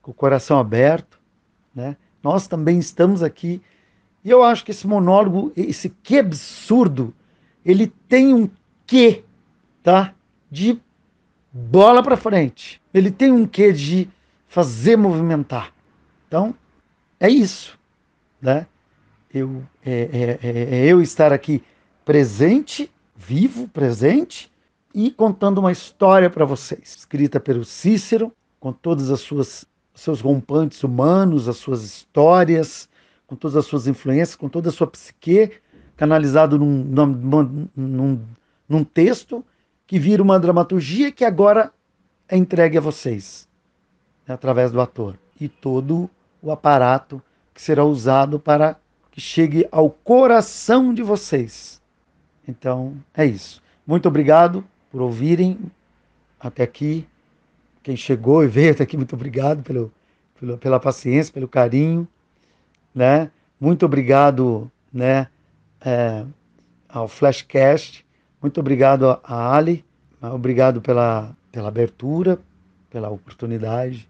com 0.00 0.10
o 0.10 0.14
coração 0.14 0.58
aberto, 0.58 1.20
né? 1.74 1.96
Nós 2.22 2.46
também 2.46 2.78
estamos 2.78 3.22
aqui 3.22 3.60
e 4.24 4.30
eu 4.30 4.42
acho 4.42 4.64
que 4.64 4.70
esse 4.70 4.86
monólogo, 4.86 5.52
esse 5.56 5.88
que 5.88 6.18
absurdo, 6.18 7.14
ele 7.64 7.86
tem 7.86 8.34
um 8.34 8.50
quê, 8.86 9.24
tá? 9.82 10.14
De 10.50 10.80
bola 11.52 12.02
para 12.02 12.16
frente. 12.16 12.80
Ele 12.92 13.10
tem 13.10 13.32
um 13.32 13.46
quê 13.46 13.72
de 13.72 14.08
fazer 14.46 14.96
movimentar. 14.96 15.72
Então, 16.28 16.54
é 17.18 17.28
isso, 17.28 17.78
né? 18.40 18.66
Eu, 19.32 19.62
é, 19.84 20.38
é, 20.42 20.48
é, 20.48 20.80
é 20.80 20.86
eu 20.86 21.00
estar 21.00 21.32
aqui 21.32 21.62
presente, 22.04 22.90
vivo, 23.20 23.68
presente, 23.68 24.50
e 24.94 25.10
contando 25.10 25.58
uma 25.58 25.70
história 25.70 26.30
para 26.30 26.44
vocês, 26.44 26.96
escrita 26.98 27.38
pelo 27.38 27.64
Cícero, 27.64 28.32
com 28.58 28.72
todas 28.72 29.10
as 29.10 29.20
suas 29.20 29.66
seus 29.94 30.20
rompantes 30.20 30.82
humanos, 30.82 31.48
as 31.48 31.58
suas 31.58 31.84
histórias, 31.84 32.88
com 33.26 33.36
todas 33.36 33.56
as 33.56 33.66
suas 33.66 33.86
influências, 33.86 34.34
com 34.34 34.48
toda 34.48 34.70
a 34.70 34.72
sua 34.72 34.86
psique, 34.86 35.52
canalizado 35.96 36.58
num, 36.58 36.82
num, 36.82 37.68
num, 37.76 38.20
num 38.66 38.84
texto 38.84 39.44
que 39.86 39.98
vira 39.98 40.22
uma 40.22 40.40
dramaturgia 40.40 41.12
que 41.12 41.24
agora 41.24 41.70
é 42.26 42.36
entregue 42.36 42.78
a 42.78 42.80
vocês, 42.80 43.46
né, 44.26 44.34
através 44.34 44.72
do 44.72 44.80
ator. 44.80 45.18
E 45.38 45.48
todo 45.48 46.08
o 46.40 46.50
aparato 46.50 47.22
que 47.52 47.60
será 47.60 47.84
usado 47.84 48.40
para 48.40 48.76
que 49.10 49.20
chegue 49.20 49.68
ao 49.70 49.90
coração 49.90 50.94
de 50.94 51.02
vocês. 51.02 51.79
Então, 52.50 52.94
é 53.14 53.24
isso. 53.24 53.62
Muito 53.86 54.08
obrigado 54.08 54.64
por 54.90 55.00
ouvirem 55.00 55.58
até 56.38 56.62
aqui. 56.62 57.06
Quem 57.82 57.96
chegou 57.96 58.44
e 58.44 58.48
veio 58.48 58.72
até 58.72 58.82
aqui, 58.82 58.96
muito 58.96 59.14
obrigado 59.14 59.62
pelo, 59.62 59.92
pelo, 60.38 60.58
pela 60.58 60.80
paciência, 60.80 61.32
pelo 61.32 61.48
carinho. 61.48 62.06
Né? 62.94 63.30
Muito 63.58 63.86
obrigado 63.86 64.70
né, 64.92 65.28
é, 65.80 66.24
ao 66.88 67.08
Flashcast 67.08 68.04
muito 68.40 68.58
obrigado 68.58 69.20
a 69.22 69.54
Ali, 69.54 69.84
obrigado 70.22 70.80
pela, 70.80 71.36
pela 71.52 71.68
abertura, 71.68 72.38
pela 72.88 73.10
oportunidade. 73.10 74.08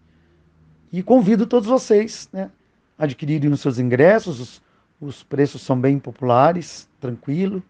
E 0.93 1.03
convido 1.03 1.47
todos 1.47 1.69
vocês 1.69 2.29
né, 2.33 2.49
adquirirem 2.97 3.51
os 3.51 3.61
seus 3.61 3.81
ingressos, 3.81 4.39
os, 4.39 4.63
os 5.01 5.23
preços 5.25 5.63
são 5.63 5.79
bem 5.81 5.99
populares, 5.99 6.89
tranquilo. 7.01 7.61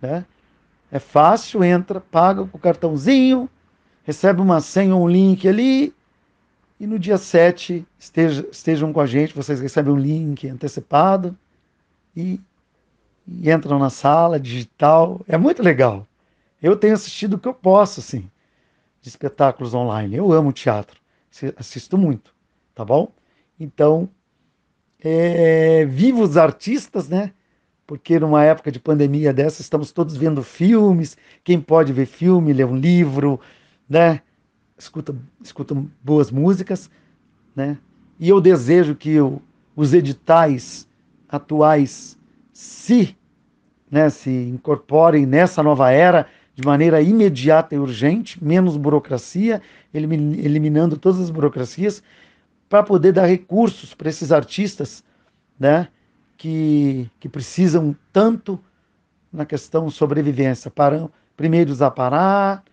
Né? 0.00 0.24
É 0.90 0.98
fácil, 0.98 1.62
entra, 1.62 2.00
paga 2.00 2.44
com 2.44 2.56
o 2.56 2.60
cartãozinho, 2.60 3.48
recebe 4.02 4.40
uma 4.40 4.60
senha 4.60 4.96
um 4.96 5.08
link 5.08 5.46
ali, 5.48 5.94
e 6.80 6.86
no 6.86 6.98
dia 6.98 7.18
7 7.18 7.86
esteja, 7.98 8.48
estejam 8.50 8.90
com 8.90 9.00
a 9.00 9.06
gente, 9.06 9.34
vocês 9.34 9.60
recebem 9.60 9.92
um 9.92 9.98
link 9.98 10.48
antecipado 10.48 11.36
e, 12.16 12.40
e 13.28 13.50
entram 13.50 13.78
na 13.78 13.90
sala 13.90 14.40
digital. 14.40 15.20
É 15.28 15.36
muito 15.36 15.62
legal. 15.62 16.08
Eu 16.62 16.74
tenho 16.76 16.94
assistido 16.94 17.34
o 17.34 17.38
que 17.38 17.46
eu 17.46 17.52
posso, 17.52 18.00
assim, 18.00 18.30
de 19.02 19.10
espetáculos 19.10 19.74
online. 19.74 20.16
Eu 20.16 20.32
amo 20.32 20.52
teatro, 20.52 20.98
assisto 21.56 21.98
muito, 21.98 22.34
tá 22.74 22.84
bom? 22.84 23.12
Então, 23.58 24.08
é, 24.98 25.84
viva 25.84 26.20
os 26.20 26.38
artistas, 26.38 27.10
né? 27.10 27.32
Porque 27.90 28.20
numa 28.20 28.44
época 28.44 28.70
de 28.70 28.78
pandemia 28.78 29.32
dessa, 29.32 29.60
estamos 29.60 29.90
todos 29.90 30.16
vendo 30.16 30.44
filmes. 30.44 31.16
Quem 31.42 31.60
pode 31.60 31.92
ver 31.92 32.06
filme, 32.06 32.52
ler 32.52 32.64
um 32.64 32.76
livro, 32.76 33.40
né? 33.88 34.22
Escuta, 34.78 35.12
escuta 35.42 35.74
boas 36.00 36.30
músicas, 36.30 36.88
né? 37.52 37.76
E 38.16 38.28
eu 38.28 38.40
desejo 38.40 38.94
que 38.94 39.16
os 39.74 39.92
editais 39.92 40.88
atuais 41.28 42.16
se, 42.52 43.18
né, 43.90 44.08
se 44.08 44.30
incorporem 44.30 45.26
nessa 45.26 45.60
nova 45.60 45.90
era 45.90 46.28
de 46.54 46.64
maneira 46.64 47.02
imediata 47.02 47.74
e 47.74 47.78
urgente, 47.78 48.38
menos 48.40 48.76
burocracia, 48.76 49.60
eliminando 49.92 50.96
todas 50.96 51.18
as 51.18 51.30
burocracias, 51.30 52.04
para 52.68 52.84
poder 52.84 53.12
dar 53.12 53.26
recursos 53.26 53.94
para 53.94 54.08
esses 54.08 54.30
artistas 54.30 55.02
né, 55.58 55.88
que, 56.40 57.10
que 57.20 57.28
precisam 57.28 57.94
tanto 58.10 58.58
na 59.30 59.44
questão 59.44 59.90
sobrevivência. 59.90 60.70
Para, 60.70 61.06
primeiros 61.36 61.82
a 61.82 61.90
parar 61.90 62.64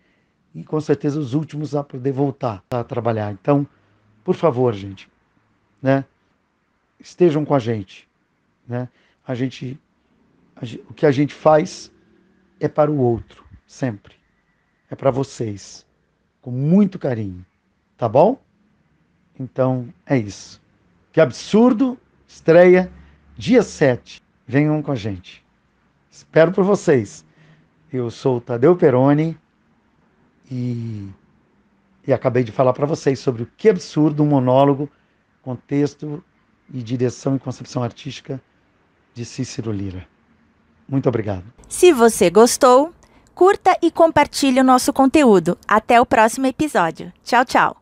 e 0.55 0.63
com 0.63 0.79
certeza 0.79 1.19
os 1.19 1.33
últimos 1.33 1.75
a 1.75 1.83
poder 1.83 2.13
voltar 2.13 2.63
a 2.69 2.81
trabalhar. 2.81 3.33
Então, 3.33 3.67
por 4.23 4.35
favor, 4.35 4.73
gente, 4.73 5.11
né, 5.81 6.05
estejam 6.97 7.43
com 7.43 7.53
a 7.53 7.59
gente. 7.59 8.07
Né? 8.65 8.87
A 9.27 9.35
gente, 9.35 9.77
a, 10.55 10.61
o 10.89 10.93
que 10.93 11.05
a 11.05 11.11
gente 11.11 11.33
faz 11.33 11.91
é 12.61 12.69
para 12.69 12.89
o 12.89 12.97
outro 12.97 13.43
sempre. 13.65 14.15
É 14.89 14.95
para 14.95 15.11
vocês, 15.11 15.85
com 16.41 16.51
muito 16.51 16.97
carinho, 16.97 17.45
tá 17.97 18.07
bom? 18.07 18.39
Então 19.37 19.93
é 20.05 20.17
isso. 20.17 20.61
Que 21.11 21.19
absurdo! 21.19 21.99
Estreia 22.25 22.89
dia 23.37 23.61
7. 23.61 24.21
Venham 24.45 24.81
com 24.81 24.91
a 24.91 24.95
gente. 24.95 25.45
Espero 26.09 26.51
por 26.51 26.63
vocês. 26.63 27.25
Eu 27.91 28.09
sou 28.09 28.37
o 28.37 28.41
Tadeu 28.41 28.75
Peroni 28.75 29.37
e, 30.49 31.07
e 32.05 32.11
acabei 32.11 32.43
de 32.43 32.51
falar 32.51 32.73
para 32.73 32.85
vocês 32.85 33.19
sobre 33.19 33.43
o 33.43 33.49
que 33.57 33.69
absurdo 33.69 34.23
um 34.23 34.27
monólogo, 34.27 34.89
contexto 35.41 36.23
e 36.73 36.81
direção 36.81 37.35
e 37.35 37.39
concepção 37.39 37.83
artística 37.83 38.41
de 39.13 39.23
Cícero 39.23 39.71
Lira. 39.71 40.07
Muito 40.87 41.07
obrigado. 41.07 41.43
Se 41.67 41.91
você 41.91 42.29
gostou, 42.29 42.93
curta 43.35 43.77
e 43.81 43.91
compartilhe 43.91 44.59
o 44.59 44.63
nosso 44.63 44.91
conteúdo. 44.91 45.57
Até 45.67 45.99
o 45.99 46.05
próximo 46.05 46.47
episódio. 46.47 47.11
Tchau, 47.23 47.45
tchau. 47.45 47.75